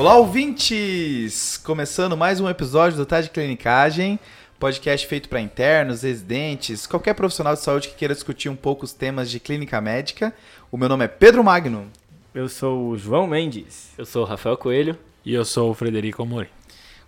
[0.00, 1.58] Olá, ouvintes!
[1.58, 4.18] Começando mais um episódio do Tá de Clinicagem,
[4.58, 8.94] podcast feito para internos, residentes, qualquer profissional de saúde que queira discutir um pouco os
[8.94, 10.32] temas de clínica médica.
[10.72, 11.86] O meu nome é Pedro Magno.
[12.34, 13.92] Eu sou o João Mendes.
[13.98, 14.98] Eu sou o Rafael Coelho.
[15.22, 16.48] E eu sou o Frederico Amori.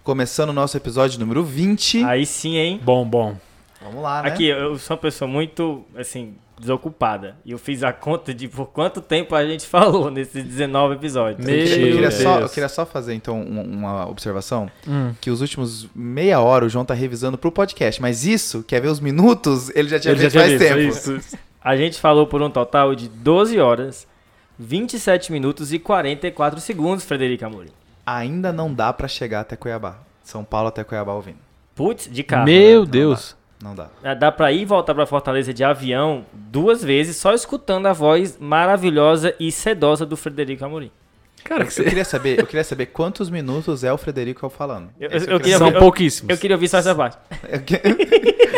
[0.04, 2.04] Começando o nosso episódio número 20.
[2.04, 2.78] Aí sim, hein?
[2.84, 3.38] Bom, bom.
[3.80, 4.28] Vamos lá, né?
[4.28, 7.36] Aqui, eu sou uma pessoa muito, assim, desocupada.
[7.44, 11.44] E eu fiz a conta de por quanto tempo a gente falou nesses 19 episódios.
[11.44, 12.14] Meu eu, queria Deus.
[12.14, 14.70] só, eu queria só fazer, então, um- uma observação.
[14.88, 15.12] Hum.
[15.20, 18.00] Que os últimos meia hora o João tá revisando pro podcast.
[18.00, 20.92] Mas isso, quer ver os minutos, ele já tinha Ele já feito faz tinha tempo.
[20.94, 21.36] visto isso.
[21.62, 24.06] A gente falou por um total de 12 horas,
[24.58, 27.70] 27 minutos e 44 segundos, Frederico Amorim.
[28.06, 29.98] Ainda não dá pra chegar até Cuiabá.
[30.24, 31.38] São Paulo até Cuiabá ouvindo.
[31.74, 32.44] Putz, de carro.
[32.44, 32.90] Meu né?
[32.90, 33.36] Deus.
[33.62, 33.88] Não dá.
[34.02, 37.92] É, Dá pra ir e voltar pra Fortaleza de avião duas vezes, só escutando a
[37.92, 40.90] voz maravilhosa e sedosa do Frederico Amorim.
[41.44, 44.48] Cara, Eu, que eu cê- queria saber, eu queria saber quantos minutos é o Frederico
[44.48, 44.90] falando.
[45.00, 46.30] Eu- Esse eu queria são pouquíssimos.
[46.30, 47.16] Eu queria ouvir só essa parte.
[47.48, 47.80] Eu que-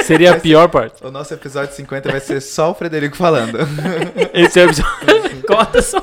[0.05, 1.05] Seria a pior parte.
[1.05, 3.59] O nosso episódio 50 vai ser só o Frederico falando.
[4.35, 5.45] Esse é o episódio.
[5.49, 6.03] Corta só.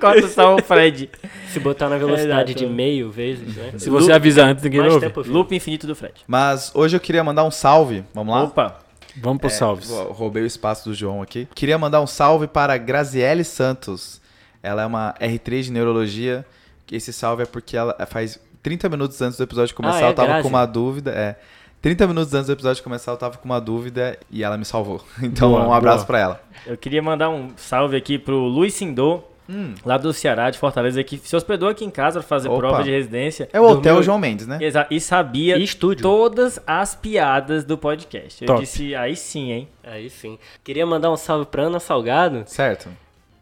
[0.00, 1.10] Corta só o Fred.
[1.52, 2.66] Se botar na velocidade Exato.
[2.66, 3.72] de meio vezes, né?
[3.78, 5.06] Se você avisar antes, ninguém Mais ouve.
[5.06, 5.22] tempo.
[5.26, 6.14] Loop infinito do Fred.
[6.26, 8.04] Mas hoje eu queria mandar um salve.
[8.14, 8.44] Vamos lá?
[8.44, 8.78] Opa.
[9.20, 9.90] Vamos pro É, salves.
[10.10, 11.48] roubei o espaço do João aqui.
[11.54, 14.17] Queria mandar um salve para Graziele Santos.
[14.62, 16.44] Ela é uma R3 de neurologia.
[16.90, 20.14] Esse salve é porque ela faz 30 minutos antes do episódio começar, Ah, é, eu
[20.14, 20.42] tava Grazi?
[20.42, 21.10] com uma dúvida.
[21.12, 21.36] É.
[21.80, 25.00] 30 minutos antes do episódio começar, eu tava com uma dúvida e ela me salvou.
[25.22, 26.06] Então, Boa, um abraço boa.
[26.06, 26.42] pra ela.
[26.66, 31.02] Eu queria mandar um salve aqui pro Luiz Sindô, Hum, lá do Ceará, de Fortaleza,
[31.02, 32.58] que se hospedou aqui em casa pra fazer Opa.
[32.58, 33.48] prova de residência.
[33.50, 34.58] é o Hotel João Mendes, né?
[34.60, 36.02] Exa- E sabia E estúdio.
[36.02, 38.42] todas as piadas do podcast.
[38.44, 38.60] Eu Top.
[38.60, 39.68] disse, aí sim, hein?
[39.82, 40.38] Aí sim.
[40.62, 42.90] Queria mandar um salve pra Ana Salgado, Certo.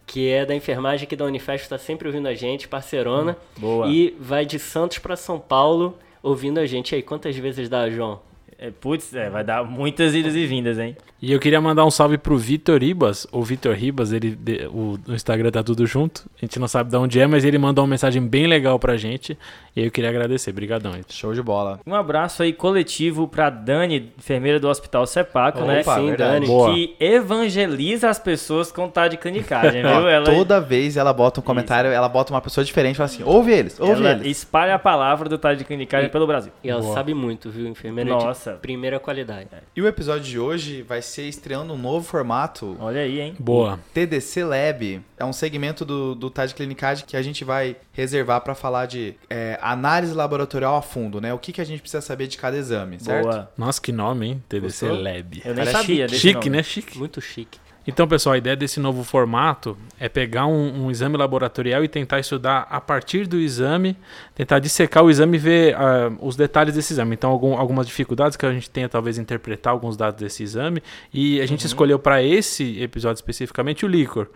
[0.06, 3.36] Que é da enfermagem aqui da Unifesp, tá sempre ouvindo a gente, parceirona.
[3.56, 3.88] Boa.
[3.88, 6.92] E vai de Santos pra São Paulo ouvindo a gente.
[6.92, 8.20] E aí, quantas vezes dá, João?
[8.58, 10.96] É, putz, é, vai dar muitas idas e vindas, hein?
[11.20, 13.26] E eu queria mandar um salve pro Vitor Ribas.
[13.32, 14.38] O Vitor Ribas, ele,
[14.70, 16.24] o, no Instagram tá tudo junto.
[16.36, 18.96] A gente não sabe de onde é, mas ele mandou uma mensagem bem legal pra
[18.98, 19.36] gente.
[19.74, 20.52] E aí eu queria agradecer.
[20.52, 21.14] Brigadão, Vitor.
[21.14, 21.80] Show de bola.
[21.86, 25.80] Um abraço aí coletivo pra Dani, enfermeira do Hospital Sepaco, né?
[25.80, 26.32] Opa, sim, verdade.
[26.34, 26.46] Dani.
[26.46, 26.74] Boa.
[26.74, 30.08] Que evangeliza as pessoas com tá de clinicagem, viu?
[30.08, 33.22] Ela, Toda vez ela bota um comentário, ela bota uma pessoa diferente e fala assim:
[33.24, 34.38] ouve eles, ouve ela eles.
[34.38, 36.52] espalha a palavra do tá de clinicagem E- pelo Brasil.
[36.62, 36.94] E ela Boa.
[36.94, 37.66] sabe muito, viu?
[37.66, 38.45] Enfermeira Nossa.
[38.54, 39.48] De primeira qualidade.
[39.74, 43.34] E o episódio de hoje vai ser estreando um novo formato Olha aí, hein?
[43.38, 43.78] Boa.
[43.92, 48.54] TDC Lab é um segmento do, do TAD Clinicagem que a gente vai reservar para
[48.54, 51.32] falar de é, análise laboratorial a fundo, né?
[51.32, 53.24] O que, que a gente precisa saber de cada exame, certo?
[53.24, 53.50] Boa.
[53.56, 54.44] Nossa, que nome, hein?
[54.48, 55.02] TDC Gostou?
[55.02, 55.42] Lab.
[55.44, 56.50] Eu nem Parece sabia desse Chique, nome.
[56.50, 56.62] né?
[56.62, 56.98] Chique.
[56.98, 57.58] Muito chique.
[57.86, 62.18] Então, pessoal, a ideia desse novo formato é pegar um, um exame laboratorial e tentar
[62.18, 63.96] estudar a partir do exame,
[64.34, 67.14] tentar dissecar o exame e ver ah, os detalhes desse exame.
[67.14, 70.82] Então, algum- algumas dificuldades que a gente tenha, talvez, interpretar alguns dados desse exame.
[71.14, 74.28] E a gente escolheu para esse episódio especificamente o líquor.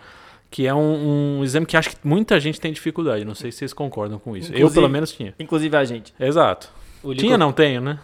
[0.53, 3.25] Que é um, um exame que acho que muita gente tem dificuldade.
[3.25, 4.51] Não sei se vocês concordam com isso.
[4.53, 5.35] Eu, Inclusive- pelo menos, tinha.
[5.39, 6.13] Inclusive a gente.
[6.19, 6.69] Exato.
[7.03, 7.99] O Tinha, não tenho, né?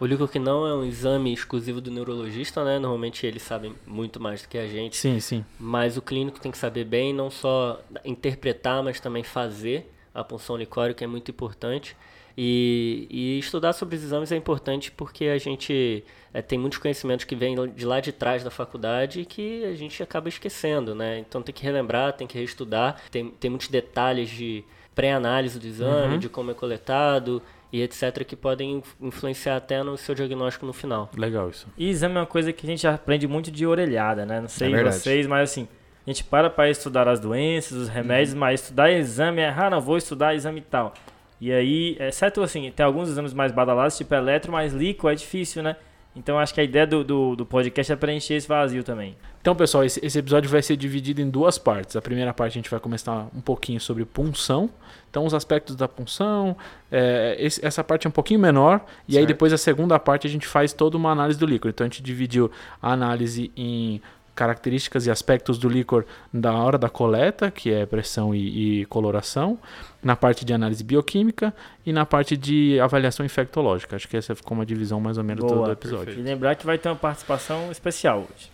[0.00, 2.78] O líquor que não é um exame exclusivo do neurologista, né?
[2.78, 4.96] Normalmente eles sabem muito mais do que a gente.
[4.96, 5.44] Sim, sim.
[5.58, 10.56] Mas o clínico tem que saber bem, não só interpretar, mas também fazer a punção
[10.56, 11.96] licórica é muito importante.
[12.40, 17.24] E, e estudar sobre os exames é importante porque a gente eh, tem muitos conhecimentos
[17.24, 21.18] que vêm de lá de trás da faculdade que a gente acaba esquecendo, né?
[21.18, 23.02] Então tem que relembrar, tem que reestudar.
[23.10, 24.62] Tem, tem muitos detalhes de
[24.94, 27.42] pré-análise do exame, de como é coletado
[27.72, 28.24] e etc.
[28.24, 31.10] que podem inf- influenciar até no seu diagnóstico no final.
[31.16, 31.66] Legal isso.
[31.76, 34.40] E exame é uma coisa que a gente aprende muito de orelhada, né?
[34.40, 35.68] Não sei É vocês, mas assim,
[36.06, 39.80] a gente para para estudar as doenças, os remédios, mas estudar exame é, ah, não,
[39.80, 40.94] vou estudar exame tal.
[41.40, 45.62] E aí, exceto assim, tem alguns exames mais badalados, tipo eletro, mas líquido é difícil,
[45.62, 45.76] né?
[46.18, 49.16] Então acho que a ideia do, do, do podcast é preencher esse vazio também.
[49.40, 51.94] Então, pessoal, esse, esse episódio vai ser dividido em duas partes.
[51.96, 54.68] A primeira parte a gente vai começar um pouquinho sobre punção.
[55.08, 56.56] Então, os aspectos da punção.
[56.90, 58.80] é, esse- essa parte é um pouquinho menor.
[59.06, 59.28] E aí, Certo.
[59.28, 61.70] depois, a segunda parte, a gente faz toda uma análise do líquor.
[61.70, 62.50] Então, a gente dividiu
[62.82, 64.02] a análise em
[64.38, 69.58] características e aspectos do líquor da hora da coleta, que é pressão e, e coloração,
[70.00, 71.52] na parte de análise bioquímica
[71.84, 73.96] e na parte de avaliação infectológica.
[73.96, 76.14] Acho que essa ficou uma divisão mais ou menos do- do Boa, episódio.
[76.16, 78.48] E lembrar que vai ter uma participação especial hoje.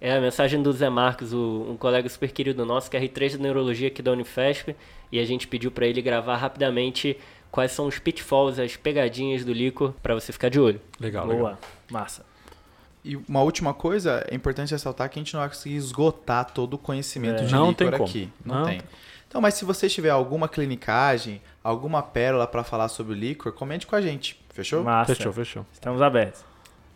[0.00, 3.30] É a mensagem do Zé Marcos, o- um colega super querido nosso, que é R3
[3.30, 4.74] de Neurologia aqui da Unifesp,
[5.12, 7.16] e a gente pediu para ele gravar rapidamente
[7.50, 10.80] quais são os pitfalls, as pegadinhas do líquor, para você ficar de olho.
[11.00, 11.58] Legal, Boa, legal.
[11.90, 12.26] massa.
[13.04, 16.74] E uma última coisa, é importante ressaltar que a gente não vai conseguir esgotar todo
[16.74, 17.46] o conhecimento É.
[17.46, 18.04] de Não líquor tem como.
[18.04, 18.28] aqui.
[18.44, 18.80] Não, Não tem.
[19.26, 23.86] Então, mas se você tiver alguma clinicagem, alguma pérola para falar sobre o licor, comente
[23.86, 24.38] com a gente.
[24.50, 24.82] Fechou?
[24.82, 25.14] Massa.
[25.14, 25.66] Fechou, fechou.
[25.72, 26.42] Estamos abertos.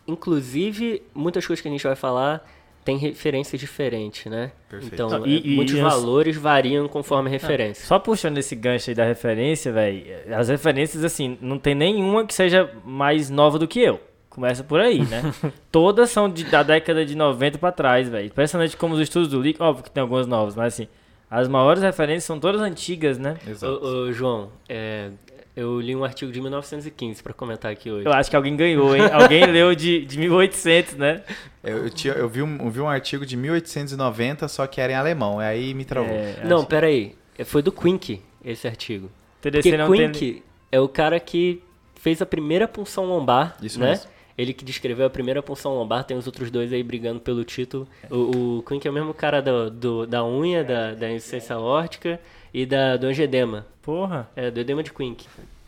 [0.07, 2.47] Inclusive, muitas coisas que a gente vai falar
[2.83, 4.51] tem referências diferentes, né?
[4.69, 4.93] Perfeito.
[4.95, 7.85] Então, Não, e- é, e- muitos e as- valores variam conforme a referência.
[7.85, 10.03] Só puxando esse gancho aí da referência, velho.
[10.35, 14.01] As referências, assim, não tem nenhuma que seja mais nova do que eu.
[14.33, 15.21] Começa por aí, né?
[15.71, 18.25] Todas são de- da década de 90 pra trás, velho.
[18.25, 20.87] Impressionante como os estudos do Lick, óbvio que tem algumas novas, mas assim,
[21.29, 23.37] as maiores referências são todas antigas, né?
[23.47, 23.73] Exato.
[23.85, 25.11] Ô, ô, João, é,
[25.55, 28.07] eu li um artigo de 1915 para comentar aqui hoje.
[28.07, 29.03] Eu acho que alguém ganhou, hein?
[29.11, 31.21] Alguém leu de, de 1800, né?
[31.63, 34.93] Eu, eu tinha, eu, vi um, eu vi um artigo de 1890, só que era
[34.93, 35.37] em alemão.
[35.39, 36.09] Aí me travou.
[36.11, 37.15] É, Não, acho- peraí.
[37.45, 39.11] Foi do Quink esse artigo.
[39.41, 40.11] TDC Porque não tem...
[40.11, 41.61] Quink é o cara que
[41.95, 43.91] fez a primeira punção lombar, Isso né?
[43.91, 44.11] mesmo.
[44.37, 47.87] Ele que descreveu a primeira punção lombar, tem os outros dois aí brigando pelo título.
[48.09, 52.19] O, o Quink é o mesmo cara do, do- da unha, da, da insuficiência órtica
[52.53, 53.65] e da, do angedema.
[53.81, 54.27] Porra.
[54.35, 55.25] É, do edema de Quink.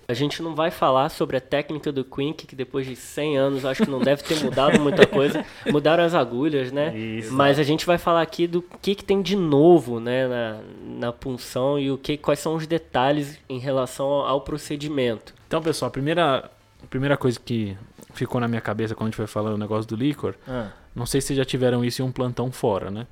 [0.07, 3.65] A gente não vai falar sobre a técnica do Quink, que depois de 100 anos
[3.65, 5.43] acho que não deve ter mudado muita coisa.
[5.71, 6.95] Mudaram as agulhas, né?
[6.95, 7.33] Isso.
[7.33, 10.59] Mas a gente vai falar aqui do que, que tem de novo né, na,
[11.07, 15.33] na punção e o que, quais são os detalhes em relação ao procedimento.
[15.47, 16.51] Então, pessoal, a primeira,
[16.83, 17.75] a primeira coisa que
[18.15, 21.05] ficou na minha cabeça quando a gente foi falando o negócio do licor, Ah, não
[21.05, 23.05] sei se vocês já tiveram isso em um plantão fora, né?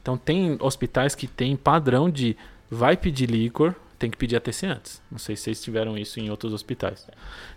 [0.00, 2.36] Então, tem hospitais que tem padrão de
[2.70, 5.02] vai pedir licor, tem que pedir ATC antes.
[5.10, 7.06] Não sei se vocês tiveram isso em outros hospitais.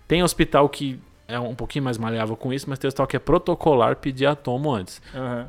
[0.07, 3.19] Tem hospital que é um pouquinho mais maleável com isso, mas tem hospital que é
[3.19, 5.01] protocolar pedir atomo antes.
[5.15, 5.47] aham.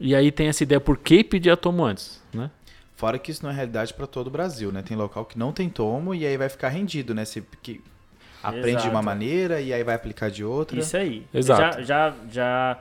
[0.00, 2.50] E aí tem essa ideia por que pedir atomo antes, né?
[2.96, 4.82] Fora que isso não é realidade para todo o Brasil, né?
[4.82, 7.24] Tem local que não tem tomo e aí vai ficar rendido, né?
[7.24, 7.80] Você que
[8.42, 9.04] aprende de uma Exato.
[9.04, 10.78] maneira e aí vai aplicar de outra.
[10.78, 11.26] Isso aí.
[11.32, 11.82] Exato.
[11.82, 12.78] Já, já, já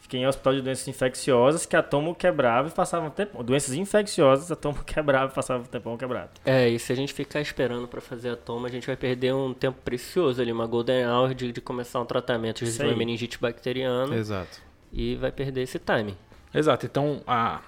[0.00, 3.42] fiquei em hospital de doenças infecciosas que a tomo quebrava e passava um tempo.
[3.42, 6.30] Doenças infecciosas, a tomo quebrava e passava um tempão quebrado.
[6.44, 9.34] É, e se a gente ficar esperando para fazer a toma, a gente vai perder
[9.34, 12.94] um tempo precioso ali, uma golden hour de, de começar um tratamento de aí.
[12.94, 14.60] meningite bacteriana Exato.
[14.92, 16.16] e vai perder esse timing.
[16.54, 16.84] Exato.
[16.84, 17.60] Então, a,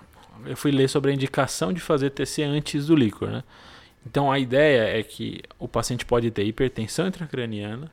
[0.45, 3.45] eu fui ler sobre a indicação de fazer TC antes do líquor, né?
[4.07, 7.91] Então, a ideia é que o paciente pode ter hipertensão intracraniana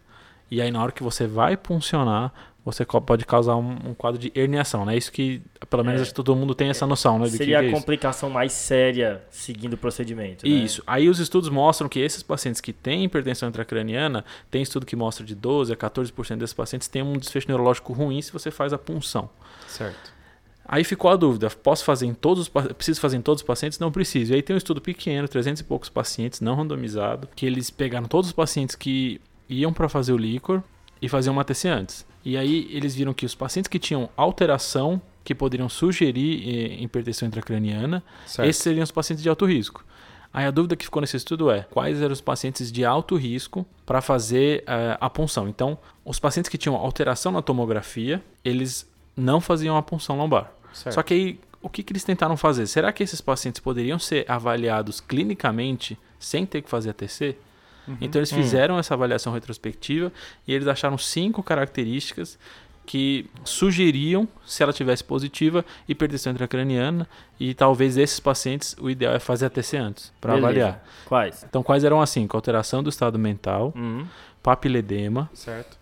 [0.50, 4.32] e aí na hora que você vai puncionar, você pode causar um, um quadro de
[4.36, 4.96] herniação, né?
[4.96, 6.02] Isso que, pelo menos, É.
[6.04, 7.26] acho que todo mundo tem essa noção, né?
[7.26, 7.80] do que Seria que é a isso.
[7.80, 10.46] complicação mais séria seguindo o procedimento.
[10.48, 10.54] né?
[10.54, 10.84] Isso.
[10.86, 15.26] Aí os estudos mostram que esses pacientes que têm hipertensão intracraniana, tem estudo que mostra
[15.26, 18.78] de 12 a 14% desses pacientes têm um desfecho neurológico ruim se você faz a
[18.78, 19.28] punção.
[19.68, 20.14] Certo.
[20.72, 23.78] Aí ficou a dúvida, posso fazer em todos os preciso fazer em todos os pacientes?
[23.78, 24.32] Não preciso.
[24.32, 28.08] E aí tem um estudo pequeno, 300 e poucos pacientes, não randomizado, que eles pegaram
[28.08, 29.20] todos os pacientes que
[29.50, 30.64] iam para fazer o líquor
[31.02, 32.06] e faziam uma TC antes.
[32.24, 37.28] E aí eles viram que os pacientes que tinham alteração que poderiam sugerir eh, hipertensão
[37.28, 38.48] intracraniana, Certo.
[38.48, 39.84] esses seriam os pacientes de alto risco.
[40.34, 43.66] Aí a dúvida que ficou nesse estudo é quais eram os pacientes de alto risco
[43.86, 45.50] para fazer eh, a punção.
[45.50, 50.50] Então, os pacientes que tinham alteração na tomografia, eles não faziam a punção lombar.
[50.74, 50.96] Certo.
[50.96, 52.66] Só que aí, o que, que eles tentaram fazer?
[52.68, 57.36] Será que esses pacientes poderiam ser avaliados clinicamente sem ter que fazer a TC?
[58.00, 60.14] Então eles fizeram essa avaliação retrospectiva
[60.48, 62.38] e eles acharam cinco características
[62.86, 67.08] que sugeriam, se ela tivesse positiva, hipertensão intracraniana
[67.40, 70.84] e talvez esses pacientes o ideal é fazer a TC antes para avaliar.
[71.06, 71.44] Quais?
[71.48, 72.38] Então quais eram as cinco?
[72.38, 74.06] Alteração do estado mental, Uhum.
[74.42, 75.78] papiledema, Certo.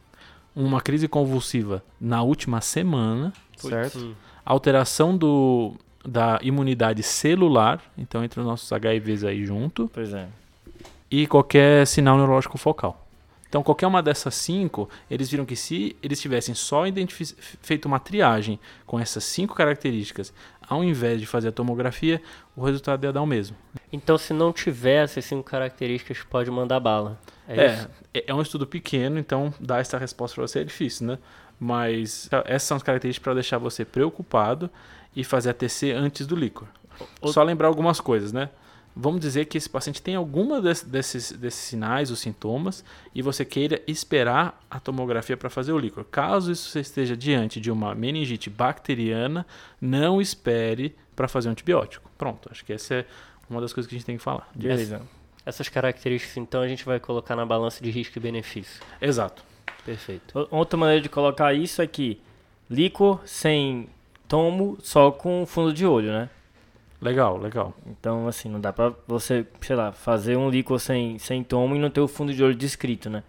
[0.55, 3.99] uma crise convulsiva na última semana, Certo.
[3.99, 4.13] Hum.
[4.53, 5.73] Alteração do,
[6.05, 10.27] da imunidade celular, então entre os nossos HIVs aí junto, Pois é.
[11.09, 13.05] e qualquer sinal neurológico focal.
[13.47, 16.83] Então, qualquer uma dessas cinco, eles viram que se eles tivessem só
[17.63, 20.31] feito uma triagem com essas cinco características,
[20.69, 22.21] ao invés de fazer a tomografia,
[22.55, 23.57] o resultado ia dar o mesmo.
[23.91, 27.19] Então, se não tiver essas cinco características, pode mandar bala.
[27.47, 27.89] É, É, isso?
[28.13, 31.17] é, é um estudo pequeno, então dar essa resposta para você é difícil, né?
[31.59, 34.69] Mas essas são as características para deixar você preocupado
[35.15, 36.67] e fazer a TC antes do líquor.
[37.21, 38.49] O- Só lembrar algumas coisas, né?
[38.95, 43.45] Vamos dizer que esse paciente tem alguma des- desses, desses sinais ou sintomas e você
[43.45, 46.03] queira esperar a tomografia para fazer o líquor.
[46.05, 49.45] Caso isso você esteja diante de uma meningite bacteriana,
[49.79, 52.09] não espere para fazer um antibiótico.
[52.17, 53.05] Pronto, acho que essa é
[53.49, 54.49] uma das coisas que a gente tem que falar.
[54.55, 55.01] Beleza.
[55.45, 58.81] Essas características, então, a gente vai colocar na balança de risco e benefício.
[59.01, 59.43] Exato.
[59.89, 60.47] Perfeito.
[60.51, 62.21] Outra maneira de colocar isso é que
[62.69, 63.87] líquor sem
[64.27, 66.29] tomo só com fundo de olho, né?
[67.01, 67.73] Legal, legal.
[67.87, 71.79] Então, assim, não dá pra você, sei lá, fazer um líquor sem, sem tomo e
[71.79, 73.23] não ter o fundo de olho descrito, né?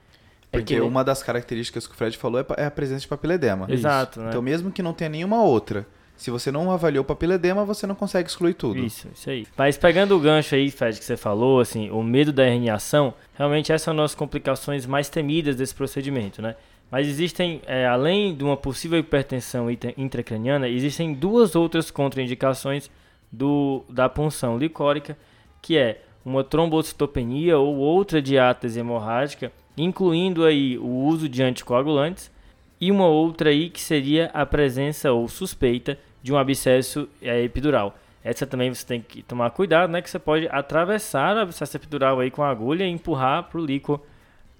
[0.52, 3.08] É Porque que- uma das características que o Fred falou é é a presença de
[3.08, 3.66] papiledema.
[3.70, 4.28] Exato, né?
[4.28, 5.86] Então, mesmo que não tenha nenhuma outra,
[6.20, 8.78] Se você não avaliou o papiledema, você não consegue excluir tudo.
[8.78, 9.46] Isso, isso aí.
[9.56, 13.72] Mas pegando o gancho aí, Fred, que você falou, assim, o medo da herniação, realmente
[13.72, 16.56] essas são as complicações mais temidas desse procedimento, né?
[16.90, 22.90] Mas existem, é, além de uma possível hipertensão intra- intracraniana, existem duas outras contraindicações
[23.32, 25.16] do, da punção licórica,
[25.62, 32.30] que é uma trombocitopenia ou outra diátese hemorrágica, incluindo aí o uso de anticoagulantes,
[32.78, 37.96] e uma outra aí que seria a presença ou suspeita de um abscesso é, epidural.
[38.22, 40.02] Essa também você tem que tomar cuidado, né?
[40.02, 44.00] Que você pode atravessar o abscesso epidural aí com a agulha e empurrar pro líquido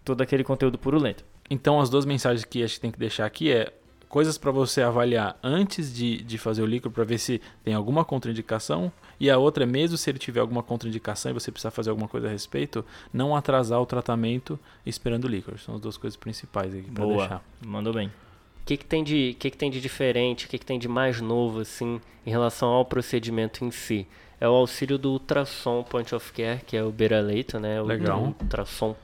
[0.04, 1.24] todo aquele conteúdo purulento.
[1.48, 3.72] Então, as duas mensagens que a gente tem que deixar aqui é
[4.08, 8.04] coisas para você avaliar antes de, de fazer o líquido para ver se tem alguma
[8.04, 8.90] contraindicação.
[9.18, 12.08] E a outra é mesmo se ele tiver alguma contraindicação e você precisar fazer alguma
[12.08, 15.58] coisa a respeito, não atrasar o tratamento esperando o líquido.
[15.58, 17.44] São as duas coisas principais aqui para Boa, deixar.
[17.64, 18.10] mandou bem.
[18.70, 20.86] O que, que, tem de, que, que tem de diferente, o que, que tem de
[20.86, 24.06] mais novo, assim, em relação ao procedimento em si?
[24.40, 27.82] É o auxílio do ultrassom point of care, que é o beira-leito, né?
[27.82, 28.20] O Legal.
[28.20, 28.94] ultrassom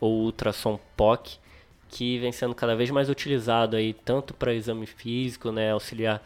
[0.00, 1.38] ou ultrassom POC,
[1.88, 5.70] que vem sendo cada vez mais utilizado aí, tanto para exame físico, né?
[5.70, 6.20] Auxiliar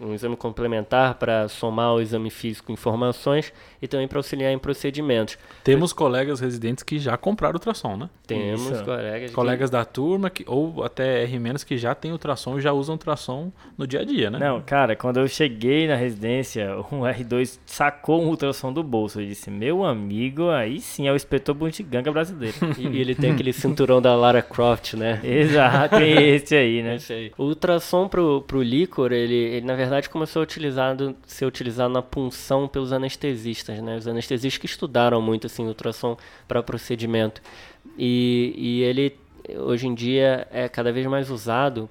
[0.00, 3.52] um exame complementar para somar ao exame físico informações
[3.82, 5.36] e também para auxiliar em procedimentos.
[5.64, 8.08] Temos colegas residentes que já compraram ultrassom, né?
[8.26, 8.84] Temos Isso.
[8.84, 12.72] colegas que- Colegas da turma que, ou até R- que já tem ultrassom e já
[12.72, 14.38] usam ultrassom no dia a dia, né?
[14.38, 19.20] Não, cara, quando eu cheguei na residência, um R2 sacou um ultrassom do bolso.
[19.20, 22.56] Eu disse, meu amigo, aí sim é o inspetor Buntiganga brasileiro.
[22.78, 25.20] E, e ele tem aquele cinturão da Lara Croft, né?
[25.24, 26.94] Exato, é esse aí, né?
[26.96, 27.32] Esse aí.
[27.36, 32.02] O ultrassom pro, pro líquor, ele, ele na verdade começou a utilizado, ser utilizado na
[32.02, 33.96] punção pelos anestesistas, né?
[33.96, 36.16] Os anestesistas que estudaram muito assim ultrassom
[36.46, 37.40] para procedimento.
[37.98, 39.16] E, e ele
[39.58, 41.88] hoje em dia é cada vez mais usado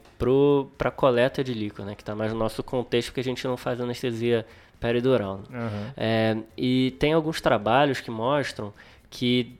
[0.77, 1.95] para coleta de líquor, né?
[1.95, 4.45] Que está mais no nosso contexto porque a gente não faz anestesia
[4.79, 5.41] peridural.
[5.49, 5.59] né?
[5.59, 5.93] Aham.
[5.97, 8.73] É, e tem alguns trabalhos que mostram
[9.09, 9.57] que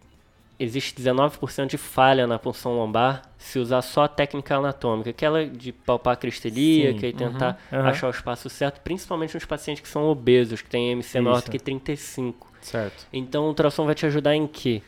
[0.59, 5.71] existe 19% de falha na punção lombar se usar só a técnica anatômica, aquela de
[5.71, 7.89] palpar a cristelíaca Sim, e tentar uhum, aham.
[7.89, 11.49] achar o espaço certo, principalmente nos pacientes que são obesos, que têm MC maior do
[11.49, 12.51] que 35.
[12.61, 13.07] Certo.
[13.13, 14.81] Então o ultrassom vai te ajudar em quê?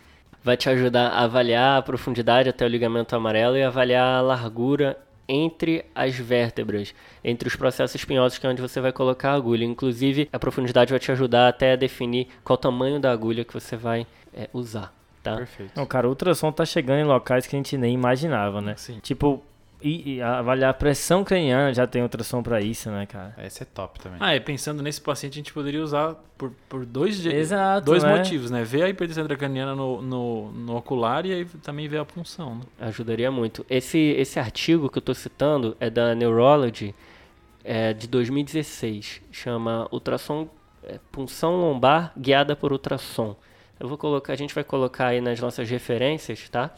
[0.44, 4.98] Vai te ajudar a avaliar a profundidade até o ligamento amarelo e avaliar a largura
[5.30, 9.64] entre as vértebras, entre os processos espinhosos que é onde você vai colocar a agulha.
[9.64, 13.54] Inclusive, a profundidade vai te ajudar até a definir qual o tamanho da agulha que
[13.54, 15.36] você vai é, usar, tá?
[15.36, 15.72] Perfeito.
[15.76, 18.76] Não, cara, o ultrassom tá chegando em locais que a gente nem imaginava, né?
[18.78, 19.00] Sim.
[19.02, 19.42] Tipo,
[19.82, 23.34] e, e avaliar a pressão craniana já tem ultrassom pra isso, né, cara?
[23.44, 24.20] Esse é top também.
[24.22, 28.18] Ah, e pensando nesse paciente, a gente poderia usar por, por dois, Exato, dois né?
[28.18, 28.64] motivos, né?
[28.64, 32.62] Ver a hipertensão intracraniana no, no, no ocular e aí também ver a punção, né?
[32.80, 33.66] Ajudaria muito.
[33.70, 36.94] Esse, esse artigo que eu estou citando é da Neurology,
[37.64, 39.22] é, de 2016.
[39.32, 40.48] Chama Ultrassom
[40.84, 43.36] é, Punção Lombar Guiada por Ultrassom.
[43.82, 46.70] Eu vou colocar, a gente vai colocar aí nas nossas referências, tá?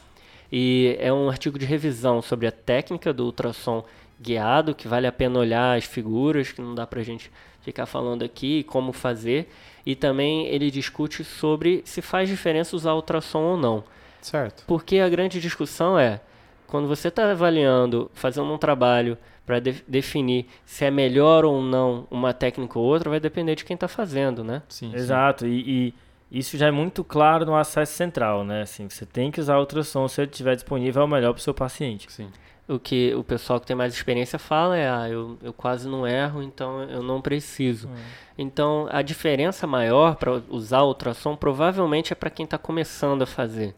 [0.49, 3.83] E é um artigo de revisão sobre a técnica do ultrassom
[4.21, 7.29] guiado, que vale a pena olhar as figuras, que não dá pra gente
[7.59, 9.49] ficar falando aqui, como fazer.
[9.85, 13.83] E também ele discute sobre se faz diferença usar ultrassom ou não.
[14.21, 14.63] Certo.
[14.65, 16.21] Porque a grande discussão é,
[16.67, 22.33] quando você está avaliando, fazendo um trabalho para definir se é melhor ou não uma
[22.33, 24.63] técnica ou outra, vai depender de quem está fazendo, né?
[24.69, 24.95] Sim.
[24.95, 25.93] Exato, e, e
[26.33, 28.63] isso já é muito claro no acesso central, né?
[28.63, 31.43] Assim, você tem que usar ultrassom se ele estiver disponível, é o melhor para o
[31.43, 32.11] seu paciente.
[32.11, 32.27] Sim.
[32.67, 36.07] O que o pessoal que tem mais experiência fala é, ah, eu, eu quase não
[36.07, 37.89] erro, então eu não preciso.
[38.37, 43.27] Então, a diferença maior para usar o ultrassom provavelmente é para quem está começando a
[43.27, 43.75] fazer.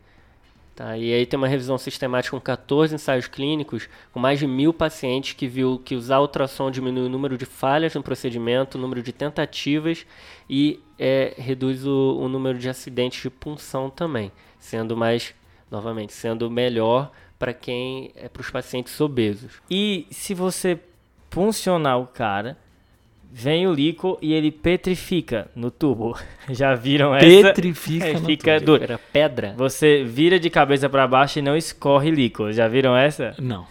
[0.75, 0.97] Tá?
[0.97, 5.31] E aí tem uma revisão sistemática com 14 ensaios clínicos, com mais de mil pacientes
[5.31, 9.13] que viu que usar ultrassom diminui o número de falhas no procedimento, o número de
[9.13, 10.05] tentativas
[10.49, 15.33] e é, reduz o, o número de acidentes de punção também, sendo mais,
[15.71, 19.61] novamente, sendo melhor para quem é para os pacientes obesos.
[19.71, 20.77] E se você
[21.29, 22.57] puncionar o cara,
[23.37, 26.17] vem o líquido e ele petrifica no tubo.
[26.49, 27.25] Já viram essa?
[27.49, 28.65] Petrifica É, no fica tubo.
[28.65, 28.83] duro.
[28.83, 29.53] Era pedra.
[29.57, 32.53] Você vira de cabeça para baixo e não escorre líquido.
[32.53, 33.35] Já viram essa?
[33.37, 33.67] Não.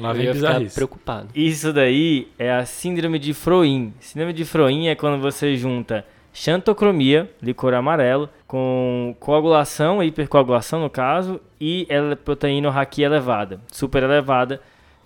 [0.00, 0.74] Lá vem bizarrice.
[0.74, 1.28] preocupado.
[1.34, 3.92] Isso daí é a síndrome de Froin.
[4.00, 11.40] Síndrome de Froin é quando você junta xantocromia, licor amarelo, com coagulação, hipercoagulação no caso,
[11.60, 11.86] e
[12.24, 14.60] proteína haki elevada, super elevada.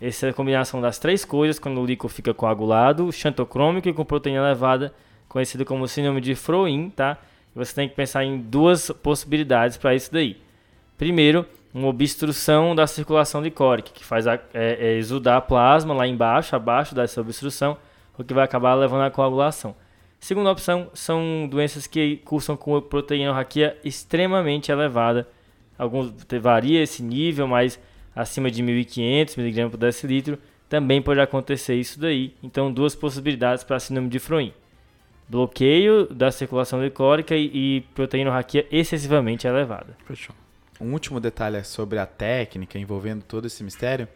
[0.04, 4.04] Essa é a combinação das três coisas, quando o líquido fica coagulado, xantocrômico e com
[4.04, 4.92] proteína elevada,
[5.28, 7.18] conhecido como síndrome de Froin, tá?
[7.54, 10.38] Você tem que pensar em duas possibilidades para isso daí.
[10.98, 16.56] Primeiro, uma obstrução da circulação licórica, que faz a- é, é exudar plasma lá embaixo,
[16.56, 17.76] abaixo dessa obstrução,
[18.18, 19.72] o que vai acabar levando à coagulação.
[20.18, 25.28] Segunda opção são doenças que cursam com proteinorraquia extremamente elevada.
[25.78, 27.78] Alguns varia esse nível, mas
[28.14, 30.38] acima de 1.500 mg por decilitro
[30.68, 32.34] também pode acontecer isso daí.
[32.42, 34.54] Então, duas possibilidades para síndrome de Froin.
[35.28, 39.96] Bloqueio da circulação licórica e, e proteinorraquia excessivamente elevada.
[40.06, 40.34] Fechou.
[40.80, 44.08] Um último detalhe sobre a técnica envolvendo todo esse mistério.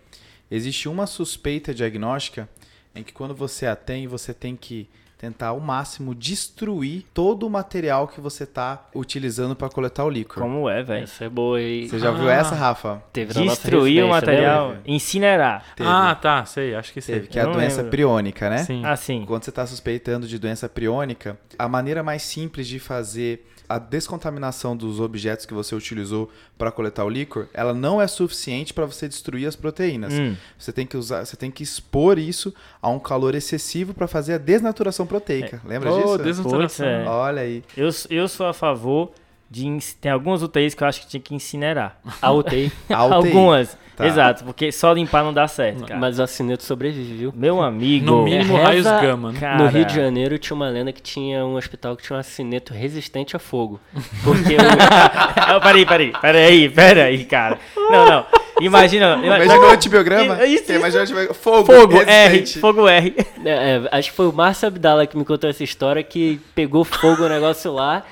[0.50, 2.48] Existe uma suspeita diagnóstica
[2.94, 7.50] em que quando você a tem, você tem que tentar ao máximo destruir todo o
[7.50, 10.42] material que você está utilizando para coletar o líquor.
[10.42, 11.04] Como é, velho?
[11.04, 12.34] Essa é boa e Você já viu Ah.
[12.34, 13.02] essa, Rafa?
[13.12, 14.82] teve Destruir o residência, material, lembra?
[14.86, 15.64] incinerar.
[15.74, 15.88] Teve.
[15.88, 17.14] Ah, tá, sei, acho que sei.
[17.16, 17.90] Teve, que é a doença lembro.
[17.90, 18.58] priônica, né?
[18.58, 18.84] Sim.
[18.84, 19.24] Assim.
[19.26, 24.76] Quando você está suspeitando de doença priônica, a maneira mais simples de fazer a descontaminação
[24.76, 29.08] dos objetos que você utilizou para coletar o líquor, ela não é suficiente para você
[29.08, 30.12] destruir as proteínas.
[30.14, 30.36] Hum.
[30.58, 34.34] Você tem que usar, você tem que expor isso a um calor excessivo para fazer
[34.34, 35.60] a desnaturação proteica.
[35.64, 36.18] Lembra Oh, disso?
[36.18, 36.86] desnaturação.
[36.86, 37.08] Putz, é.
[37.08, 37.62] Olha aí.
[37.76, 39.10] Eu, eu sou a favor
[39.50, 39.78] de.
[40.00, 41.98] Tem algumas UTIs que eu acho que tinha que incinerar.
[42.20, 43.14] A UTI, A UTI.
[43.14, 43.76] Algumas.
[43.96, 44.06] Tá.
[44.06, 45.98] Exato, porque só limpar não dá certo, cara.
[45.98, 47.32] mas o acineto sobrevive, viu?
[47.34, 48.04] Meu amigo.
[48.04, 49.40] No mínimo, reza- raios gama, né?
[49.40, 52.20] Cara, No Rio de Janeiro tinha uma lenda que tinha um hospital que tinha um
[52.20, 53.80] acineto resistente a fogo.
[54.22, 54.58] Porque o,
[55.52, 57.58] Não, peraí, peraí, peraí, peraí, cara.
[57.74, 58.26] Não, não.
[58.60, 59.18] Imagina.
[59.22, 60.44] Imagina o antibiograma.
[60.46, 60.72] Isso, isso.
[60.72, 61.34] Imagina o antibiograma.
[61.34, 61.64] Fogo.
[61.66, 63.14] Fogo R, fogo R.
[63.44, 66.84] é, é, acho que foi o Márcio Abdala que me contou essa história que pegou
[66.84, 68.02] fogo o negócio lá,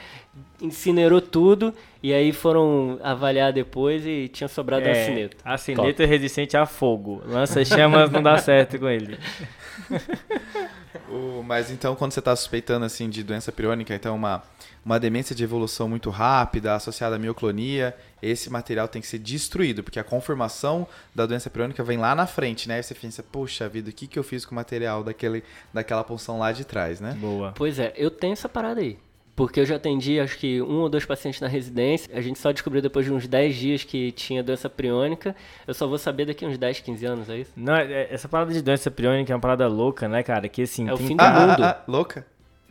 [0.61, 5.37] incinerou tudo e aí foram avaliar depois e tinha sobrado um É, acineto.
[5.45, 7.23] acineto é resistente a fogo.
[7.27, 9.19] Lança chamas não dá certo com ele.
[11.09, 14.43] O- mas então, quando você está suspeitando assim de doença priônica, então uma,
[14.85, 19.83] uma demência de evolução muito rápida associada à mioclonia, esse material tem que ser destruído,
[19.83, 22.77] porque a confirmação da doença priônica vem lá na frente, né?
[22.77, 25.43] Aí você pensa, poxa vida, o que, que eu fiz com o material daquele,
[25.73, 27.17] daquela punção lá de trás, né?
[27.21, 27.53] Boa.
[27.57, 28.97] Pois é, eu tenho essa parada aí.
[29.37, 32.09] Porque eu já atendi, acho que um ou dois pacientes na residência.
[32.17, 35.35] A gente só descobriu depois de uns 10 dias que tinha doença priônica.
[35.67, 37.51] Eu só vou saber daqui uns 10, 15 anos, é isso?
[37.57, 40.49] Não, é- essa parada de doença priônica é uma parada louca, né, cara?
[40.49, 40.89] Que assim.
[40.89, 41.65] É o fim do Ah, ah, mundo.
[41.65, 42.25] ah, ah, louca?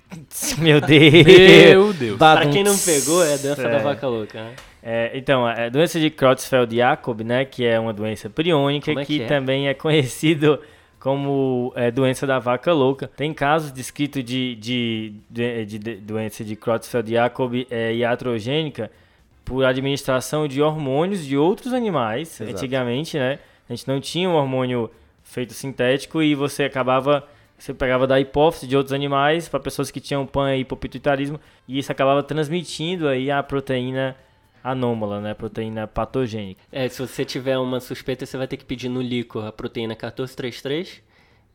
[0.60, 1.26] Meu Deus.
[1.70, 2.18] Meu Deus.
[2.18, 3.70] Pra quem não pegou, é a doença É.
[3.72, 4.54] da vaca louca, né?
[4.82, 9.22] É, então, a doença de Creutzfeldt-Jakob, né, que é uma doença priônica, é que, que
[9.24, 9.26] é?
[9.28, 10.60] também é conhecido
[11.04, 13.10] como é, doença da vaca louca.
[13.18, 18.90] Tem casos descritos de, de, de, de- de doença de Creutzfeldt-Jakob é, iatrogênica
[19.44, 22.40] por administração de hormônios de outros animais.
[22.40, 22.56] Exato.
[22.56, 23.38] Antigamente, né,
[23.70, 24.90] a gente não tinha um hormônio
[25.26, 27.28] feito sintético e você acabava
[27.60, 31.38] você pegava da hipófise de outros animais para pessoas que tinham pan e hipopituitarismo
[31.68, 34.16] e isso acabava transmitindo aí a proteína
[34.64, 36.62] anômala, né, proteína patogênica.
[36.72, 39.94] É, se você tiver uma suspeita, você vai ter que pedir no líquor a proteína
[39.94, 41.02] 1433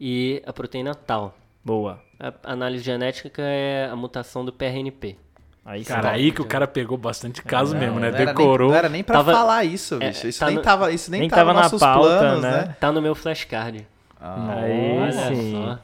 [0.00, 1.36] e a proteína tal.
[1.64, 2.00] Boa.
[2.20, 5.16] A análise genética é a mutação do PRNP.
[5.64, 5.84] Aí.
[5.84, 8.08] Cara, aí que o cara pegou bastante caso Não, mesmo, né?
[8.10, 8.68] não era nem- Decorou.
[8.70, 10.26] não era nem pra Tava- falar isso, É, bicho.
[10.26, 12.50] Isso tá nem no- tava, isso nem, nem tava, tava na pauta, planos, né?
[12.50, 12.76] né?
[12.80, 13.86] Tá no meu flashcard.
[14.18, 15.52] Ah, Aí Olha sim.
[15.52, 15.78] só.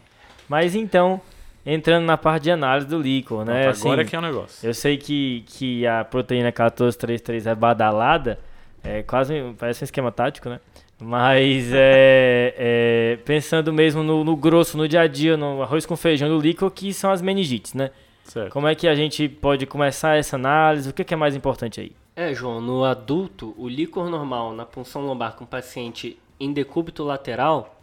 [0.49, 1.21] Mas então,
[1.65, 3.65] entrando na parte de análise do líquor, né?
[3.65, 4.69] Pronto, agora assim, que é o negócio.
[4.69, 8.39] Eu sei que, que a proteína 1433 é badalada,
[8.83, 10.61] é quase parece um esquema tático, né?
[11.01, 15.97] Mas é, é, pensando mesmo no, no grosso, no dia a dia, no arroz com
[15.97, 17.91] feijão do líquor, que são as meningites, né?
[18.25, 18.53] Certo.
[18.53, 20.89] Como é que a gente pode começar essa análise?
[20.89, 21.93] O que, que é mais importante aí?
[22.17, 27.81] É, João, no adulto, o líquor normal na punção lombar com paciente em decúbito lateral